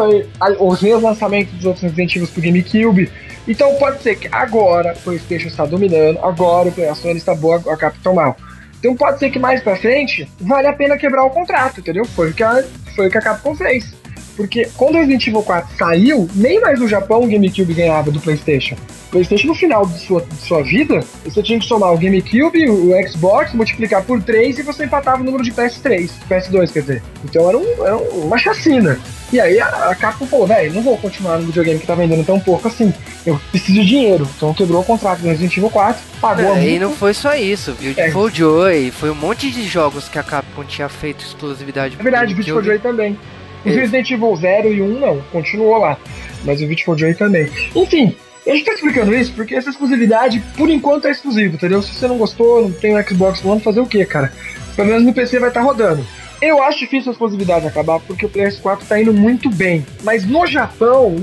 [0.60, 3.10] os meus lançamentos dos outros Resident Evil pro GameCube.
[3.48, 7.76] Então pode ser que agora o PlayStation está dominando, agora a Sony está boa, a
[7.78, 8.36] Capcom mal.
[8.78, 12.04] Então pode ser que mais pra frente vale a pena quebrar o contrato, entendeu?
[12.04, 12.62] Foi o que a,
[12.94, 13.94] foi o que a Capcom fez.
[14.38, 18.20] Porque quando o Resident Evil 4 saiu, nem mais no Japão o GameCube ganhava do
[18.20, 18.76] PlayStation.
[19.08, 22.70] O PlayStation, no final de sua, de sua vida, você tinha que somar o GameCube,
[22.70, 27.02] o Xbox, multiplicar por 3 e você empatava o número de PS3, PS2, quer dizer.
[27.24, 29.00] Então era, um, era uma chacina.
[29.32, 32.24] E aí a, a Capcom falou, velho, não vou continuar no videogame que tá vendendo
[32.24, 32.94] tão pouco assim.
[33.26, 34.28] Eu preciso de dinheiro.
[34.36, 37.72] Então quebrou o contrato do Resident Evil 4, pagou é, E não foi só isso,
[37.72, 38.30] Beautiful é.
[38.30, 41.96] Joy, foi um monte de jogos que a Capcom tinha feito exclusividade.
[41.98, 43.18] É verdade, Beautiful Joy também.
[43.64, 45.98] O Resident Evil 0 e 1 não, continuou lá.
[46.44, 47.48] Mas o Beautiful Joy também.
[47.74, 48.14] Enfim,
[48.46, 51.82] a gente tá explicando isso porque essa exclusividade, por enquanto, é exclusiva, entendeu?
[51.82, 54.32] Se você não gostou, não tem o Xbox One, fazer o que, cara?
[54.74, 56.04] Pelo menos no PC vai estar tá rodando.
[56.40, 59.84] Eu acho difícil a exclusividade acabar porque o PS4 tá indo muito bem.
[60.04, 61.16] Mas no Japão,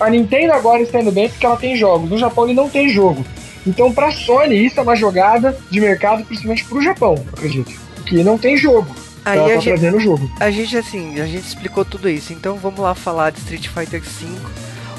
[0.00, 2.08] a Nintendo agora está indo bem porque ela tem jogos.
[2.08, 3.24] No Japão ele não tem jogo.
[3.66, 7.70] Então, pra Sony, isso é uma jogada de mercado, principalmente pro Japão, acredito.
[8.06, 8.86] Que não tem jogo.
[9.26, 10.30] Aí ela tá gente, trazendo o jogo.
[10.38, 12.32] A gente, assim, a gente explicou tudo isso.
[12.32, 14.26] Então vamos lá falar de Street Fighter V.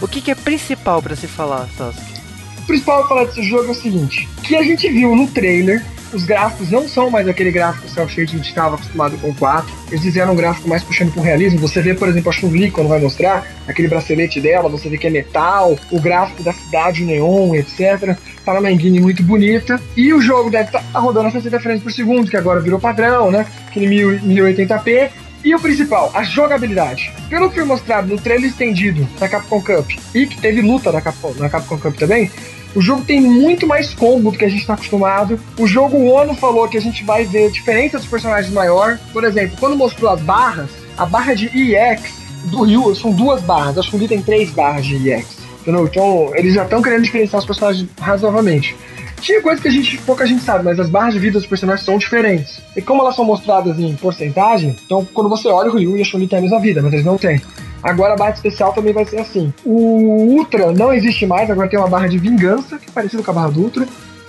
[0.01, 2.13] O que, que é principal para se falar, Sasuke?
[2.59, 5.81] O principal pra falar desse jogo é o seguinte: que a gente viu no trailer
[6.13, 9.29] os gráficos não são mais aquele gráfico cel shade que a gente estava acostumado com
[9.29, 9.73] o 4.
[9.89, 11.59] Eles fizeram um gráfico mais puxando pro realismo.
[11.59, 15.07] Você vê, por exemplo, a Chun-Li quando vai mostrar aquele bracelete dela, você vê que
[15.07, 18.17] é metal, o gráfico da cidade neon, etc.
[18.45, 19.79] Tá numa engine muito bonita.
[19.95, 22.79] E o jogo deve estar tá rodando a 60 frames por segundo, que agora virou
[22.79, 23.45] padrão, né?
[23.67, 25.09] Aquele 1080p.
[25.43, 27.13] E o principal, a jogabilidade.
[27.29, 30.99] Pelo que foi mostrado no trailer estendido da Capcom Cup e que teve luta na
[30.99, 32.29] Capcom, na Capcom Cup também,
[32.75, 35.39] o jogo tem muito mais combo do que a gente está acostumado.
[35.57, 38.99] O jogo Ono falou que a gente vai ver diferença dos personagens maior.
[39.11, 42.01] Por exemplo, quando mostrou as barras, a barra de EX
[42.45, 43.77] do Ryu são duas barras.
[43.77, 45.37] Acho que o tem três barras de EX.
[45.61, 45.85] Entendeu?
[45.85, 48.75] Então, eles já estão querendo diferenciar os personagens razoavelmente.
[49.21, 51.85] Tinha coisa que a gente, pouca gente sabe, mas as barras de vida dos personagens
[51.85, 52.61] são diferentes.
[52.75, 56.05] E como elas são mostradas em porcentagem, então quando você olha o Ryu e a
[56.05, 57.41] Chun-Li têm a mesma vida, mas eles não têm.
[57.81, 59.53] Agora a barra especial também vai ser assim.
[59.65, 63.31] O Ultra não existe mais, agora tem uma barra de vingança, que é parecido com
[63.31, 63.87] a barra do Ultra.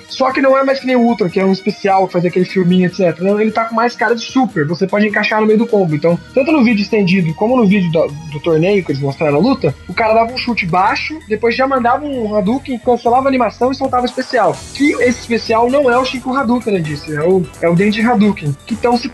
[0.08, 2.44] Só que não é mais que nem o Ultra, que é um especial, fazer aquele
[2.44, 3.20] filminho, etc.
[3.20, 4.66] Não, ele tá com mais cara de super.
[4.66, 5.94] Você pode encaixar no meio do combo.
[5.94, 9.40] Então, tanto no vídeo estendido como no vídeo do, do torneio que eles mostraram a
[9.40, 13.70] luta, o cara dava um chute baixo, depois já mandava um Hadouken, cancelava a animação
[13.70, 14.56] e soltava o especial.
[14.74, 17.14] Que esse especial não é o Chico Hadouken, né, disse.
[17.14, 18.56] É o, é o Dente Hadouken.
[18.70, 19.10] Então, se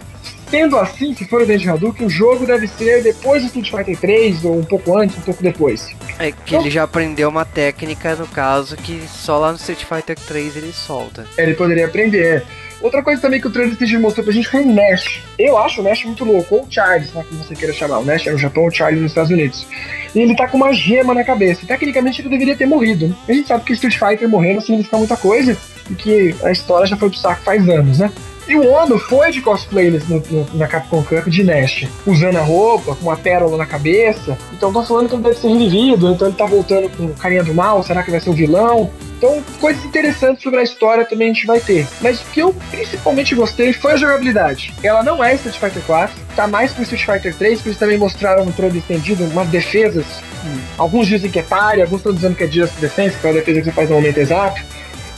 [0.54, 3.98] Sendo assim, se for o Dente Hadouken, o jogo deve ser depois do Street Fighter
[3.98, 5.92] 3, ou um pouco antes, um pouco depois.
[6.16, 9.82] É que então, ele já aprendeu uma técnica, no caso, que só lá no Street
[9.84, 11.26] Fighter 3 ele solta.
[11.36, 12.44] Ele poderia aprender.
[12.80, 15.24] Outra coisa também que o trailer Stage mostrou pra gente foi o Nash.
[15.36, 17.98] Eu acho o Nash muito louco, ou o Charles, né, como você queira chamar.
[17.98, 19.66] O Nash é no Japão, o Charles nos Estados Unidos.
[20.14, 21.66] E ele tá com uma gema na cabeça.
[21.66, 23.12] Tecnicamente ele deveria ter morrido.
[23.28, 25.56] A gente sabe que Street Fighter morrendo significa muita coisa,
[25.90, 28.12] e que a história já foi pro saco faz anos, né?
[28.46, 32.42] E o Ono foi de cosplay no, no, na Capcom Cup de Nash, usando a
[32.42, 34.36] roupa, com uma pérola na cabeça.
[34.52, 37.54] Então tô falando que ele deve ser revivido, então ele tá voltando com carinha do
[37.54, 38.90] mal, será que vai ser o vilão?
[39.16, 41.86] Então, coisas interessantes sobre a história também a gente vai ter.
[42.02, 44.74] Mas o que eu principalmente gostei foi a jogabilidade.
[44.82, 47.96] Ela não é Street Fighter 4, tá mais pro Street Fighter 3, porque eles também
[47.96, 50.04] mostraram no trailer estendido umas defesas.
[50.44, 50.58] Hum.
[50.76, 53.32] Alguns dizem que é pare, alguns estão dizendo que é Just Defense, que é a
[53.32, 54.60] defesa que você faz no momento exato.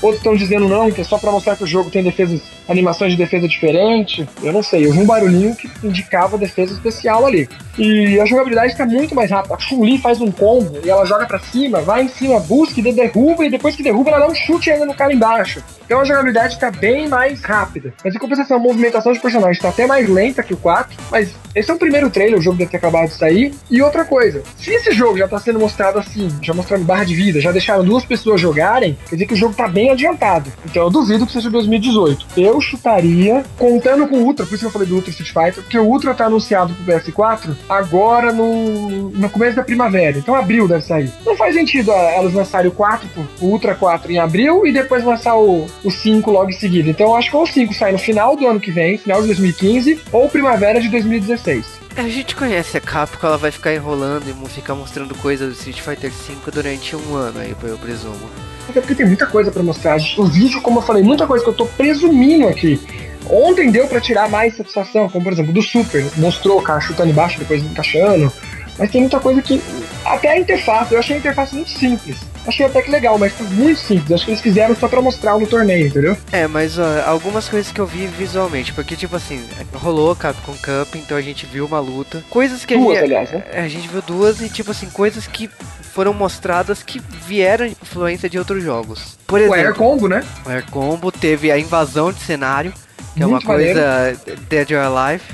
[0.00, 3.12] Outros estão dizendo não, que é só para mostrar que o jogo tem defesas, animações
[3.12, 4.28] de defesa diferente.
[4.42, 7.48] Eu não sei, eu vi um barulhinho que indicava defesa especial ali.
[7.78, 9.54] E a jogabilidade está muito mais rápida.
[9.54, 12.92] A Chun-Li faz um combo e ela joga para cima, vai em cima, busca e
[12.92, 15.62] derruba, e depois que derruba, ela dá um chute ainda no cara embaixo.
[15.84, 17.94] Então a jogabilidade está bem mais rápida.
[18.02, 20.96] Mas em compensação, a movimentação de personagens está até mais lenta que o 4.
[21.10, 23.54] Mas esse é o primeiro trailer, o jogo deve ter acabado de sair.
[23.70, 27.14] E outra coisa, se esse jogo já está sendo mostrado assim, já mostrando barra de
[27.14, 30.50] vida, já deixaram duas pessoas jogarem, quer dizer que o jogo está bem adiantado.
[30.64, 32.26] Então eu duvido que seja 2018.
[32.36, 35.62] Eu chutaria, contando com o Ultra, por isso que eu falei do Ultra Street Fighter,
[35.62, 40.18] porque o Ultra está anunciado pro PS4 agora no, no começo da primavera.
[40.18, 41.10] Então abril deve sair.
[41.24, 43.08] Não faz sentido elas lançarem o 4,
[43.40, 46.90] o Ultra 4 em abril e depois lançar o, o 5 logo em seguida.
[46.90, 49.26] Então eu acho que o 5 sai no final do ano que vem, final de
[49.28, 51.86] 2015, ou primavera de 2016.
[51.96, 55.54] É, a gente conhece a Capcom, ela vai ficar enrolando e ficar mostrando coisas do
[55.54, 58.28] Street Fighter V durante um ano aí, eu presumo.
[58.68, 59.96] Até porque tem muita coisa para mostrar.
[60.18, 62.80] O vídeo, como eu falei, muita coisa que eu tô presumindo aqui.
[63.28, 67.10] Ontem deu para tirar mais satisfação, como por exemplo do Super, mostrou o cara chutando
[67.10, 68.32] embaixo, depois encaixando.
[68.78, 69.60] Mas tem muita coisa que.
[70.04, 72.16] Até a interface, eu achei a interface muito simples.
[72.46, 74.12] Achei até que legal, mas muito simples.
[74.12, 76.16] Acho que eles fizeram só pra mostrar no torneio, entendeu?
[76.32, 79.42] É, mas ó, algumas coisas que eu vi visualmente, porque tipo assim,
[79.74, 82.22] rolou Capcom Cup, então a gente viu uma luta.
[82.30, 83.04] Coisas que duas, a gente.
[83.04, 83.44] aliás, né?
[83.52, 85.48] A gente viu duas e tipo assim, coisas que
[85.92, 89.18] foram mostradas que vieram de influência de outros jogos.
[89.26, 90.22] Por O exemplo, Air Combo, né?
[90.44, 92.72] o Air Combo teve a invasão de cenário,
[93.14, 93.80] que é uma Muito maneiro.
[93.80, 95.24] coisa Dead or Alive.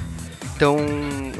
[0.62, 0.76] Então,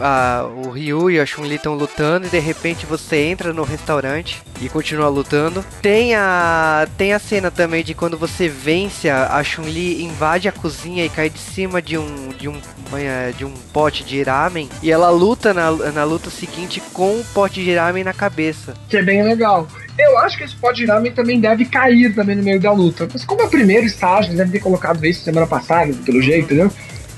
[0.00, 4.42] a- o Ryu e a Chun-Li estão lutando e de repente você entra no restaurante
[4.60, 5.64] e continua lutando.
[5.80, 10.52] Tem a tem a cena também de quando você vence a, a Chun-Li, invade a
[10.52, 12.56] cozinha e cai de cima de um de um
[12.94, 17.24] eh, de um pote de ramen e ela luta na, na luta seguinte com o
[17.32, 18.74] pote de ramen na cabeça.
[18.88, 19.68] Que é bem legal.
[19.96, 23.06] Eu acho que esse pó de ramen também deve cair também no meio da luta.
[23.12, 26.72] Mas como é o primeiro estágio, devem ter colocado isso semana passada, pelo jeito, entendeu?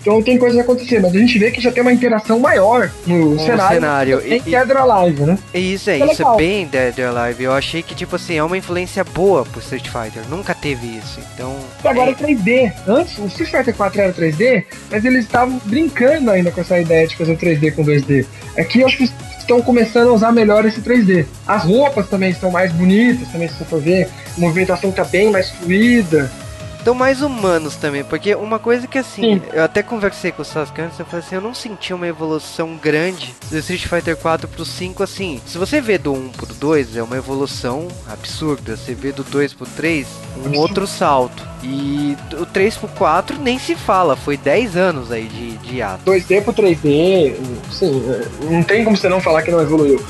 [0.04, 2.90] Então tem coisa a acontecer, mas a gente vê que já tem uma interação maior
[3.06, 3.74] no cenário.
[3.74, 4.20] cenário.
[4.20, 5.38] Tem E- Dead or Alive, né?
[5.54, 6.36] Isso é, Isso é isso é legal.
[6.36, 7.42] bem Dead or Alive.
[7.44, 10.22] Eu achei que, tipo assim, é uma influência boa pro Street Fighter.
[10.28, 11.18] Nunca teve isso.
[11.34, 11.56] Então.
[11.82, 12.72] E agora é, é 3D.
[12.86, 17.06] Antes, o Street Fighter 4 era 3D, mas eles estavam brincando ainda com essa ideia
[17.06, 18.26] de fazer 3D com 2D.
[18.58, 21.24] Aqui eu acho que estão começando a usar melhor esse 3D.
[21.46, 24.08] As roupas também estão mais bonitas, também se você for ver.
[24.36, 26.30] A movimentação tá bem mais fluida.
[26.84, 29.42] Estão mais humanos também, porque uma coisa que assim, Sim.
[29.54, 32.76] eu até conversei com o Sasuke antes, eu falei assim, eu não senti uma evolução
[32.76, 35.40] grande do Street Fighter 4 pro 5, assim.
[35.46, 38.76] Se você vê do 1 pro 2, é uma evolução absurda.
[38.76, 40.06] Você vê do 2 pro 3,
[40.44, 41.42] um outro salto.
[41.62, 46.04] E do 3 pro 4 nem se fala, foi 10 anos aí de, de ato.
[46.04, 47.34] 2D pro 3D,
[47.72, 50.04] sim, é, não tem como você não falar que não evoluiu.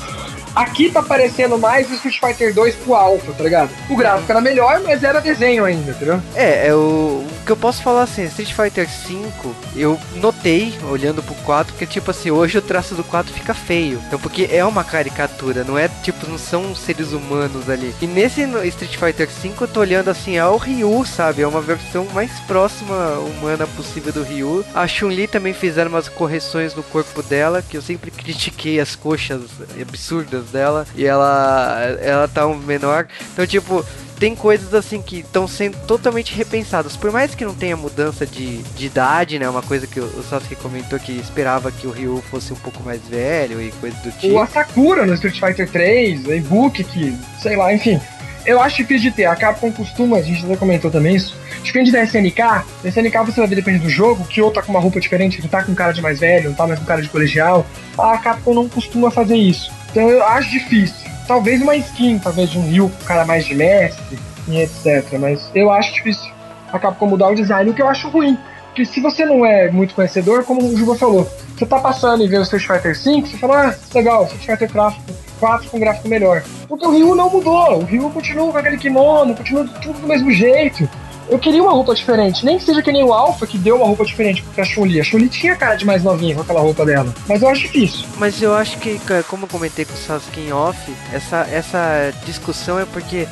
[0.55, 3.69] Aqui tá parecendo mais o Street Fighter 2 pro Alpha, tá ligado?
[3.89, 6.21] O gráfico era melhor, mas era desenho ainda, entendeu?
[6.33, 11.21] É, é o, o que eu posso falar assim, Street Fighter 5, eu notei, olhando
[11.21, 14.01] pro 4, que tipo assim, hoje o traço do 4 fica feio.
[14.07, 17.93] Então, porque é uma caricatura, não é tipo, não são seres humanos ali.
[18.01, 21.41] E nesse Street Fighter 5 eu tô olhando assim, é o Ryu, sabe?
[21.41, 24.65] É uma versão mais próxima humana possível do Ryu.
[24.73, 29.41] A Chun-Li também fizeram umas correções no corpo dela, que eu sempre critiquei as coxas
[29.81, 30.85] absurdas dela.
[30.95, 33.07] E ela, ela tá um menor.
[33.33, 33.85] Então, tipo,
[34.19, 36.95] tem coisas assim que estão sendo totalmente repensadas.
[36.95, 39.47] Por mais que não tenha mudança de, de idade, né?
[39.49, 42.81] Uma coisa que o, o Sasuke comentou que esperava que o Ryu fosse um pouco
[42.83, 44.39] mais velho e coisa do O tipo.
[44.39, 47.99] Asakura no Street Fighter 3, o e-book que, sei lá, enfim.
[48.45, 49.25] Eu acho difícil de ter.
[49.25, 51.35] A Capcom costuma, a gente já comentou também isso.
[51.63, 52.39] Diferente da SNK,
[52.83, 55.41] na SNK você vai ver, depende do jogo, que ou tá com uma roupa diferente,
[55.41, 57.65] não tá com cara de mais velho, não tá mais com cara de colegial.
[57.97, 59.71] A Capcom não costuma fazer isso.
[59.95, 61.09] Então eu acho difícil.
[61.25, 65.17] Talvez uma skin, talvez de um Ryu com cara mais de mestre e etc.
[65.17, 66.29] Mas eu acho difícil
[66.69, 68.37] a Capcom mudar o design, o que eu acho ruim.
[68.65, 71.25] Porque se você não é muito conhecedor, como o Juba falou,
[71.57, 74.69] você tá passando e vê o Street Fighter 5, você fala, ah, legal, Street Fighter
[74.69, 75.01] 4,
[75.39, 76.43] 4 com gráfico melhor.
[76.67, 80.29] Porque o Ryu não mudou, o Ryu continua com aquele kimono, continua tudo do mesmo
[80.29, 80.89] jeito.
[81.27, 83.85] Eu queria uma roupa diferente, nem que seja que nem o Alpha que deu uma
[83.85, 85.01] roupa diferente pra Chun-Li.
[85.01, 88.05] A Chun-Li tinha cara de mais novinha com aquela roupa dela, mas eu acho difícil.
[88.17, 90.77] Mas eu acho que, como eu comentei com o Sasuke em off,
[91.11, 93.27] essa, essa discussão é porque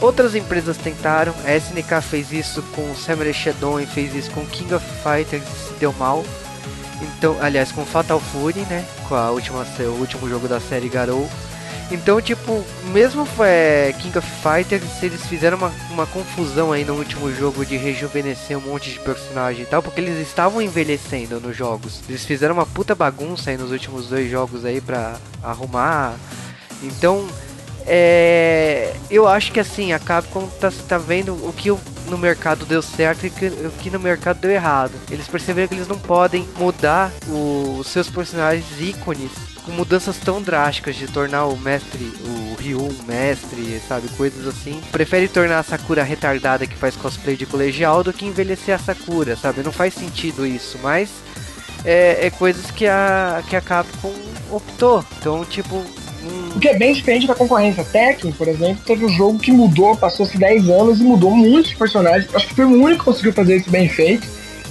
[0.00, 1.34] outras empresas tentaram.
[1.44, 5.42] A SNK fez isso com o Samurai Shodown e fez isso com King of Fighters
[5.44, 6.24] se deu mal.
[7.00, 8.84] Então, aliás, com Fatal Fury, né?
[9.08, 11.28] Com a última, o último jogo da série Garou.
[11.90, 17.32] Então, tipo, mesmo é, King of Fighters, eles fizeram uma, uma confusão aí no último
[17.34, 22.02] jogo de rejuvenescer um monte de personagem e tal, porque eles estavam envelhecendo nos jogos.
[22.06, 26.14] Eles fizeram uma puta bagunça aí nos últimos dois jogos aí pra arrumar.
[26.82, 27.26] Então,
[27.88, 31.70] é, eu acho que assim, a Capcom tá, tá vendo o que
[32.08, 34.92] no mercado deu certo e o que, no mercado deu errado.
[35.10, 39.30] Eles perceberam que eles não podem mudar o- os seus personagens ícones
[39.64, 44.80] com mudanças tão drásticas de tornar o mestre, o Ryu um mestre, sabe, coisas assim.
[44.90, 49.36] Prefere tornar a Sakura retardada que faz cosplay de colegial do que envelhecer a Sakura,
[49.36, 49.62] sabe?
[49.62, 51.10] Não faz sentido isso, mas
[51.84, 54.14] é, é coisas que a, que a Capcom
[54.50, 55.04] optou.
[55.18, 55.84] Então, tipo,
[56.54, 57.84] O que é bem diferente da concorrência.
[57.84, 62.34] Tekken, por exemplo, teve um jogo que mudou, passou-se 10 anos e mudou muitos personagens.
[62.34, 64.26] Acho que foi o único que conseguiu fazer isso bem feito.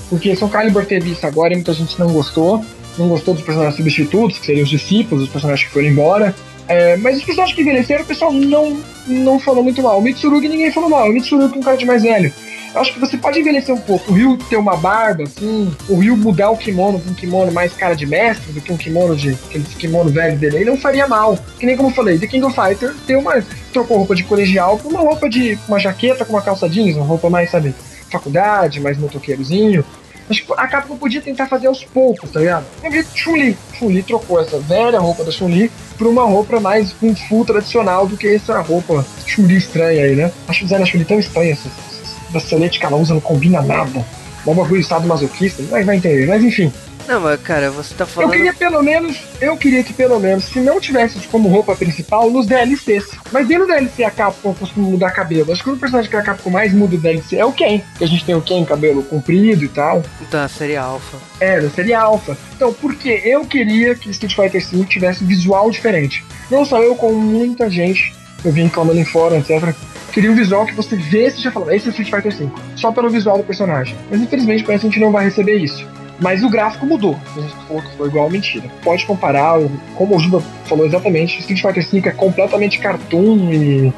[0.09, 2.63] Porque Soul Calibur teve isso agora e muita gente não gostou.
[2.97, 6.35] Não gostou dos personagens substitutos, que seriam os discípulos, os personagens que foram embora.
[6.67, 9.99] É, mas os personagens que envelheceram, o pessoal não, não falou muito mal.
[9.99, 11.09] O Mitsurugi ninguém falou mal.
[11.09, 12.33] O Mitsurugi é um cara de mais velho.
[12.73, 14.11] Eu acho que você pode envelhecer um pouco.
[14.11, 17.73] O Ryu ter uma barba, assim, o Ryu mudar o kimono pra um kimono mais
[17.73, 19.31] cara de mestre do que um kimono de.
[19.31, 21.37] aquele kimono velho dele, aí não faria mal.
[21.59, 23.43] Que nem como eu falei, The King of Fighter tem uma.
[23.73, 25.57] trocou roupa de colegial por uma roupa de.
[25.67, 27.73] uma jaqueta com uma calça jeans, uma roupa mais, sabe,
[28.11, 29.83] faculdade, mais motoqueirozinho.
[30.29, 32.65] Acho que a Capcom podia tentar fazer aos poucos, tá ligado?
[32.91, 33.57] Vi Chun-Li.
[33.79, 38.17] Chun-Li trocou essa velha roupa da Chun-Li por uma roupa mais com full tradicional do
[38.17, 40.31] que essa roupa Chun-Li estranha aí, né?
[40.47, 41.96] Acho o design da Chun-Li tão estranha, esse, esse
[42.29, 44.05] bracelete que ela usa não combina nada.
[44.45, 46.25] É um bagulho estado masoquista, mas vai entender.
[46.25, 46.71] Mas enfim,
[47.05, 48.29] Não, mas cara, você tá falando.
[48.29, 52.29] Eu queria pelo menos, eu queria que pelo menos, se não tivesse como roupa principal,
[52.29, 53.09] nos DLCs.
[53.31, 55.51] Mas dentro do DLC a Capcom costuma mudar cabelo.
[55.51, 57.81] Acho que o personagem que a Capcom mais muda do DLC é o Ken.
[57.97, 60.01] Que a gente tem o Ken cabelo comprido e tal.
[60.31, 61.17] Da série Alpha.
[61.41, 62.37] É, da série Alpha.
[62.55, 66.23] Então, porque eu queria que Street Fighter V tivesse visual diferente.
[66.49, 68.13] Não só eu, como muita gente,
[68.45, 69.75] eu vim reclamando em fórum, etc
[70.17, 72.91] queria um visual que você vê e já fala, esse é Street Fighter V, só
[72.91, 73.95] pelo visual do personagem.
[74.09, 75.87] Mas infelizmente parece que a gente não vai receber isso.
[76.19, 77.15] Mas o gráfico mudou.
[77.35, 78.67] A gente falou que foi igual mentira.
[78.83, 79.59] Pode comparar,
[79.93, 83.93] como o Juba falou exatamente, Street Fighter V é completamente cartoon e.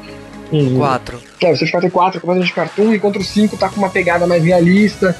[0.52, 1.22] e 4.
[1.40, 4.26] É, o Street Fighter 4 é completamente cartoon, enquanto o 5 tá com uma pegada
[4.26, 5.16] mais realista.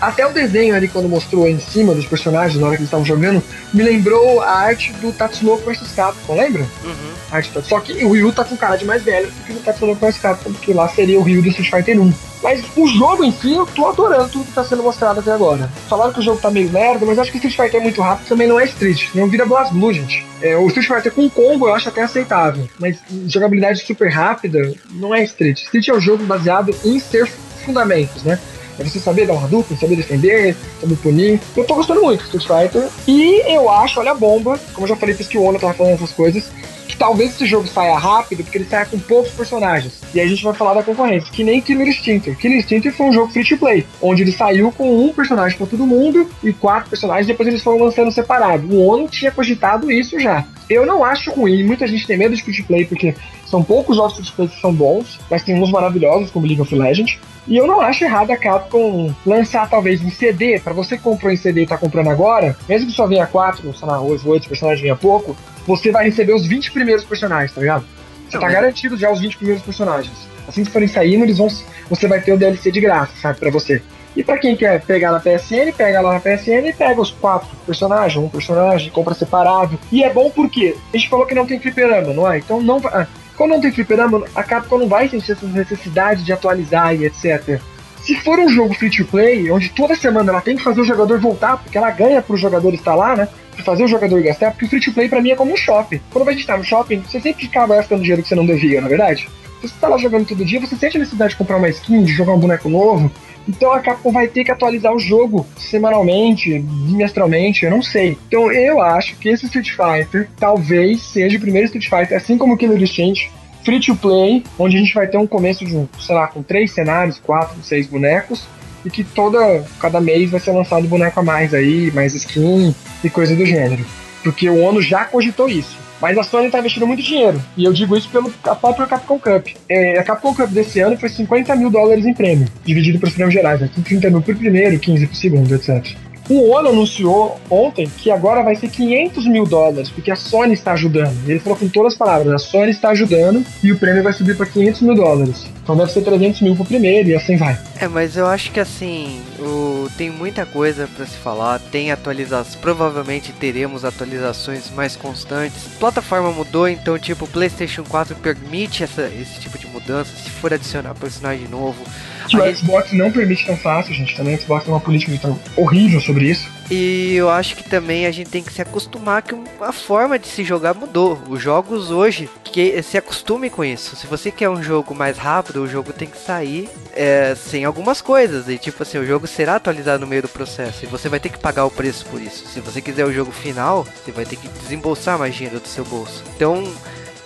[0.00, 3.04] Até o desenho ali, quando mostrou em cima dos personagens, na hora que eles estavam
[3.04, 3.42] jogando,
[3.72, 6.62] me lembrou a arte do Tatsunoko vs Capcom, lembra?
[6.84, 7.12] Uhum.
[7.30, 10.00] Arte, só que o Ryu tá com cara de mais velho do que o Tatsunoko
[10.00, 12.12] vs Capcom, porque lá seria o Ryu do Street Fighter 1.
[12.42, 15.70] Mas o jogo em si, eu tô adorando tudo que tá sendo mostrado até agora.
[15.88, 18.28] Falaram que o jogo tá meio merda, mas acho que Street Fighter é muito rápido
[18.28, 19.08] também não é Street.
[19.14, 20.24] Não vira Blast Blue, gente.
[20.40, 22.66] É, o Street Fighter com combo eu acho até aceitável.
[22.78, 25.60] Mas jogabilidade super rápida não é Street.
[25.60, 27.26] Street é um jogo baseado em ser
[27.64, 28.38] fundamentos, né?
[28.80, 31.40] É você saber dar um Hadouken, saber defender, saber punir.
[31.54, 32.88] Eu tô gostando muito do Street Fighter.
[33.06, 36.12] E eu acho, olha a bomba, como eu já falei pro Ono tava falando essas
[36.12, 36.50] coisas,
[36.88, 40.00] que talvez esse jogo saia rápido, porque ele saia com poucos personagens.
[40.14, 42.34] E aí a gente vai falar da concorrência, que nem Killer Instinct.
[42.36, 45.66] Killer Instinct foi um jogo free to play, onde ele saiu com um personagem para
[45.66, 48.66] todo mundo e quatro personagens, depois eles foram lançando separado.
[48.66, 50.42] O Ono tinha cogitado isso já.
[50.70, 53.14] Eu não acho ruim, muita gente tem medo de free to play, porque
[53.50, 56.74] são poucos jogos to play que são bons, mas tem uns maravilhosos, como League of
[56.74, 57.18] Legends.
[57.48, 61.32] E eu não acho errado a Capcom lançar talvez em CD, para você que comprou
[61.32, 64.80] em CD e tá comprando agora, mesmo que só venha 4, sei lá, 8 personagens
[64.80, 65.36] venha pouco,
[65.66, 67.84] você vai receber os 20 primeiros personagens, tá ligado?
[68.28, 70.14] Você tá garantido já os 20 primeiros personagens.
[70.46, 71.48] Assim que forem saindo, eles vão,
[71.88, 73.82] você vai ter o DLC de graça, sabe, pra você.
[74.16, 77.48] E para quem quer pegar na PSN, pega lá na PSN e pega os quatro
[77.64, 79.78] personagens, um personagem, compra separado.
[79.90, 82.38] E é bom porque a gente falou que não tem fliperama, não é?
[82.38, 82.92] Então não vai.
[83.02, 83.06] Ah,
[83.40, 87.58] quando não tem fliperama, a Capcom não vai sentir essa necessidade de atualizar e etc.
[88.02, 90.84] Se for um jogo free to play, onde toda semana ela tem que fazer o
[90.84, 93.28] jogador voltar, porque ela ganha pro jogador estar lá, né?
[93.54, 95.56] Pra fazer o jogador gastar, porque o free to play pra mim é como um
[95.56, 96.02] shopping.
[96.12, 98.78] Quando a gente tá no shopping, você sempre acaba gastando dinheiro que você não devia,
[98.78, 99.26] na é verdade?
[99.62, 102.12] Você tá lá jogando todo dia, você sente a necessidade de comprar uma skin, de
[102.12, 103.10] jogar um boneco novo.
[103.48, 108.16] Então a Capcom vai ter que atualizar o jogo semanalmente, bimestralmente, eu não sei.
[108.28, 112.54] Então eu acho que esse Street Fighter talvez seja o primeiro Street Fighter, assim como
[112.54, 113.30] o Killer Instinct,
[113.64, 116.72] free to play, onde a gente vai ter um começo de, sei lá, com três
[116.72, 118.46] cenários, quatro, seis bonecos,
[118.84, 122.74] e que toda, cada mês vai ser lançado boneco a mais aí, mais skin
[123.04, 123.84] e coisa do gênero.
[124.22, 125.76] Porque o ONU já cogitou isso.
[126.00, 127.40] Mas a Sony está investindo muito dinheiro.
[127.56, 129.48] E eu digo isso pelo próprio Capcom Cup.
[129.68, 133.14] É, a Capcom Cup desse ano foi 50 mil dólares em prêmio, dividido para os
[133.14, 133.60] prêmios gerais.
[133.60, 133.70] Né?
[133.84, 135.84] 30 mil por primeiro, 15 por segundo, etc.
[136.30, 140.74] O ONU anunciou ontem que agora vai ser 500 mil dólares, porque a Sony está
[140.74, 141.28] ajudando.
[141.28, 144.36] Ele falou com todas as palavras: a Sony está ajudando e o prêmio vai subir
[144.36, 145.44] para 500 mil dólares.
[145.60, 147.58] Então deve ser 300 mil pro primeiro e assim vai.
[147.80, 149.88] É, mas eu acho que assim, o...
[149.98, 151.58] tem muita coisa para se falar.
[151.58, 155.66] Tem atualizações, provavelmente teremos atualizações mais constantes.
[155.66, 160.12] A plataforma mudou, então, tipo, o PlayStation 4 permite essa, esse tipo de mudança.
[160.16, 161.82] Se for adicionar personagem novo
[162.30, 164.16] que o Xbox não permite tão fácil, gente.
[164.16, 166.48] Também o Xbox tem uma política tão horrível sobre isso.
[166.70, 170.28] E eu acho que também a gente tem que se acostumar que a forma de
[170.28, 171.18] se jogar mudou.
[171.28, 173.96] Os jogos hoje, que se acostume com isso.
[173.96, 178.00] Se você quer um jogo mais rápido, o jogo tem que sair é, sem algumas
[178.00, 178.48] coisas.
[178.48, 180.84] E tipo assim, o jogo será atualizado no meio do processo.
[180.84, 182.46] E você vai ter que pagar o preço por isso.
[182.46, 185.84] Se você quiser o jogo final, você vai ter que desembolsar mais dinheiro do seu
[185.84, 186.22] bolso.
[186.36, 186.64] Então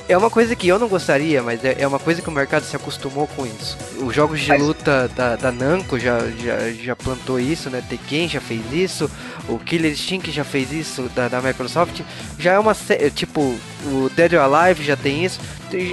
[0.08, 2.64] é uma coisa que eu não gostaria, mas é, é uma coisa que o mercado
[2.64, 3.76] se acostumou com isso.
[3.98, 7.82] Os jogos de luta da, da Namco já, já, já plantou isso, né?
[7.88, 9.10] Tekken já fez isso,
[9.48, 12.02] o Killer Instinct já fez isso da, da Microsoft.
[12.38, 12.76] Já é uma
[13.14, 13.40] tipo
[13.86, 15.40] o Dead or Alive já tem isso.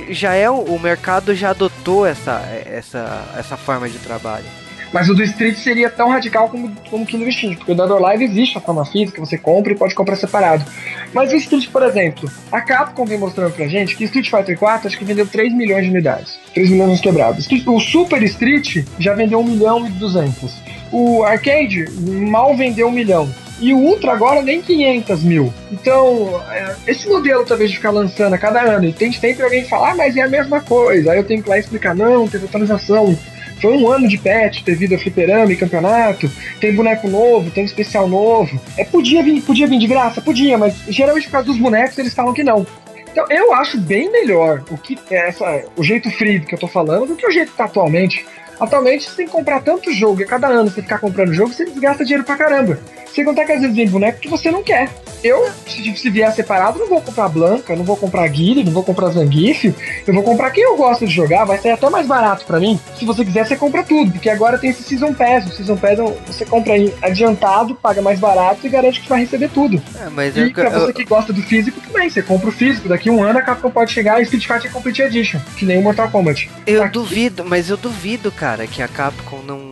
[0.09, 4.45] Já é o mercado já adotou essa essa essa forma de trabalho.
[4.93, 7.89] Mas o do Street seria tão radical como, como o Killer Instinct, porque o Dead
[7.89, 10.65] or Alive existe a forma física, você compra e pode comprar separado.
[11.13, 14.87] Mas o Street, por exemplo, a Capcom vem mostrando pra gente que Street Fighter 4
[14.87, 16.39] acho que vendeu 3 milhões de unidades.
[16.53, 17.47] 3 milhões quebrados.
[17.65, 20.53] O Super Street já vendeu 1 milhão e 200.
[20.91, 21.85] O Arcade
[22.27, 23.29] mal vendeu 1 milhão.
[23.61, 25.53] E o Ultra agora nem 500 mil.
[25.71, 29.63] Então, é, esse modelo talvez de ficar lançando a cada ano, e tem sempre alguém
[29.65, 31.11] falar, ah, mas é a mesma coisa.
[31.11, 33.15] Aí eu tenho que lá explicar, não, teve atualização
[33.61, 38.07] foi um ano de patch, devido a fliperama e campeonato, tem boneco novo, tem especial
[38.07, 38.59] novo.
[38.77, 40.21] É, podia vir, podia vir de graça?
[40.21, 42.65] Podia, mas geralmente por causa dos bonecos eles falam que não.
[43.11, 46.67] Então eu acho bem melhor o que é essa, o jeito free que eu tô
[46.67, 48.25] falando do que o jeito que tá atualmente.
[48.59, 51.51] Atualmente você tem que comprar tanto jogo e a cada ano você ficar comprando jogo,
[51.51, 52.79] você desgasta dinheiro pra caramba.
[53.13, 54.89] Sem contar que às vezes vem boneco que você não quer.
[55.23, 58.83] Eu, se, se vier separado, não vou comprar Blanca, não vou comprar Guile, não vou
[58.83, 59.73] comprar Zangief.
[60.07, 62.79] Eu vou comprar quem eu gosto de jogar, vai sair até mais barato para mim.
[62.97, 65.45] Se você quiser, você compra tudo, porque agora tem esse Season Pass.
[65.45, 69.49] O Season Pass você compra aí adiantado, paga mais barato e garante que vai receber
[69.49, 69.81] tudo.
[69.99, 72.51] É, mas e eu, pra eu, você que gosta do físico também, você compra o
[72.51, 72.89] físico.
[72.89, 75.83] Daqui um ano a Capcom pode chegar e Street Fighter Complete Edition, que nem o
[75.83, 76.49] Mortal Kombat.
[76.65, 76.93] Eu Aqui.
[76.93, 79.71] duvido, mas eu duvido, cara, que a Capcom não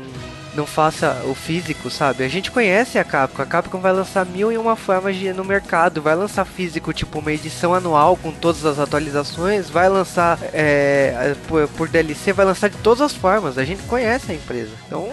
[0.60, 2.26] não faça o físico, sabe?
[2.26, 3.42] A gente conhece a Capcom.
[3.42, 6.02] A Capcom vai lançar mil e uma formas de, no mercado.
[6.02, 9.70] Vai lançar físico, tipo uma edição anual com todas as atualizações.
[9.70, 13.58] Vai lançar é, por, por, DLC, vai lançar de todas as formas.
[13.58, 14.72] A gente conhece a empresa.
[14.86, 15.08] Então,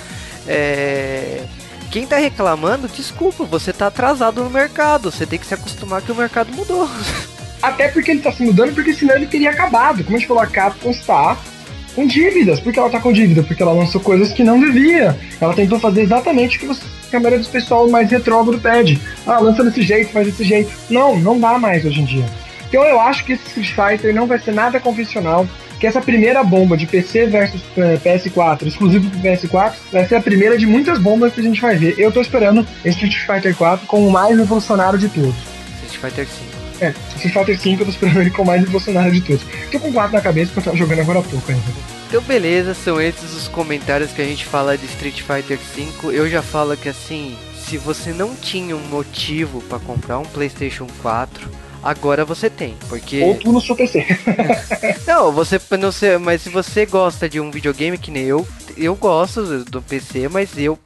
[0.48, 1.44] é,
[1.90, 5.10] quem tá reclamando, desculpa, você tá atrasado no mercado.
[5.10, 6.88] Você tem que se acostumar que o mercado mudou.
[7.60, 10.02] Até porque ele tá se mudando, porque senão ele teria acabado.
[10.04, 11.36] Como a gente falou, a Capcom está
[11.96, 12.60] com dívidas.
[12.60, 13.42] Por que ela tá com dívida?
[13.42, 15.16] Porque ela lançou coisas que não devia.
[15.40, 19.00] Ela tentou fazer exatamente o que, você, a maioria dos pessoal mais retrógrado pede.
[19.26, 20.70] Ah, lança desse jeito, faz desse jeito.
[20.90, 22.24] Não, não dá mais hoje em dia.
[22.68, 25.48] Então eu acho que esse Street Fighter não vai ser nada convencional.
[25.80, 30.22] Que essa primeira bomba de PC versus eh, PS4, exclusivo pro PS4, vai ser a
[30.22, 31.94] primeira de muitas bombas que a gente vai ver.
[31.98, 35.34] Eu tô esperando Street Fighter 4 como o mais revolucionário de todos.
[35.84, 36.55] Street Fighter 5.
[36.80, 39.42] É, Street Fighter 5 eu tô esperando ele com mais revolucionário de todos.
[39.70, 41.64] Tô com 4 na cabeça porque eu tava jogando agora há pouco ainda.
[42.08, 46.12] Então beleza, são esses os comentários que a gente fala de Street Fighter 5.
[46.12, 50.86] Eu já falo que assim, se você não tinha um motivo para comprar um PlayStation
[51.02, 51.50] 4,
[51.82, 54.06] agora você tem, porque ou tu no seu PC.
[55.06, 58.46] não, você não sei, mas se você gosta de um videogame que nem eu,
[58.76, 60.78] eu gosto do PC, mas eu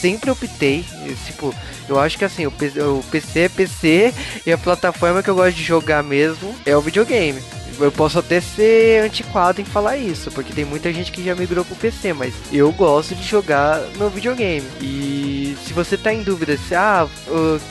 [0.00, 0.84] sempre optei,
[1.26, 1.54] tipo,
[1.88, 4.14] eu acho que assim, o PC, é PC
[4.46, 7.42] e a plataforma que eu gosto de jogar mesmo é o videogame.
[7.80, 11.64] Eu posso até ser antiquado em falar isso, porque tem muita gente que já migrou
[11.64, 14.66] pro PC, mas eu gosto de jogar no videogame.
[14.80, 17.06] E se você tá em dúvida se ah,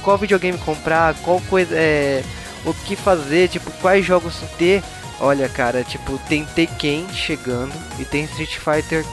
[0.01, 2.23] qual videogame comprar, qual coisa é
[2.65, 4.81] o que fazer, tipo, quais jogos ter,
[5.19, 9.05] olha, cara, tipo, tem Tekken chegando e tem Street Fighter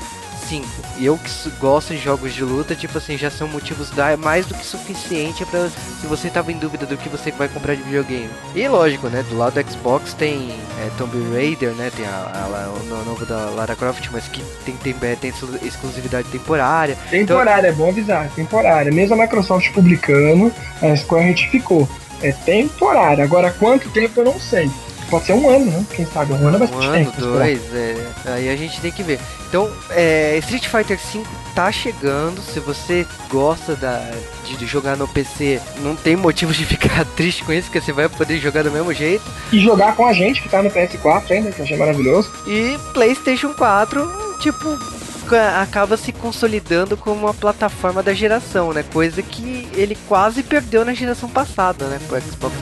[0.44, 0.66] 5.
[0.98, 4.46] E eu que gosto de jogos de luta, tipo assim, já são motivos da, mais
[4.46, 7.82] do que suficiente para se você tava em dúvida do que você vai comprar de
[7.82, 8.30] videogame.
[8.54, 12.68] E lógico, né, do lado do Xbox tem é, Tomb Raider, né, tem a, a,
[12.68, 15.32] o novo da Lara Croft, mas que tem, tem, é, tem
[15.62, 16.96] exclusividade temporária.
[17.10, 17.70] Temporária, então...
[17.70, 18.92] é bom avisar, temporária.
[18.92, 21.88] Mesmo a Microsoft publicando, a Square retificou.
[22.22, 23.24] É temporária.
[23.24, 24.70] Agora, quanto tempo eu não sei.
[25.10, 25.84] Pode ser um ano, né?
[25.94, 26.32] Quem sabe?
[26.32, 27.96] Um ano é bastante um ano, dois, é.
[28.26, 29.20] Aí a gente tem que ver.
[29.48, 31.22] Então, é, Street Fighter V
[31.54, 32.40] tá chegando.
[32.40, 34.10] Se você gosta da,
[34.44, 37.92] de, de, jogar no PC, não tem motivo de ficar triste com isso, porque você
[37.92, 39.24] vai poder jogar do mesmo jeito.
[39.52, 42.30] E jogar com a gente, que tá no PS4 ainda, que eu achei maravilhoso.
[42.46, 44.78] E PlayStation 4, tipo,
[45.60, 48.84] acaba se consolidando como uma plataforma da geração, né?
[48.92, 51.98] Coisa que ele quase perdeu na geração passada, né?
[52.08, 52.54] Pro Xbox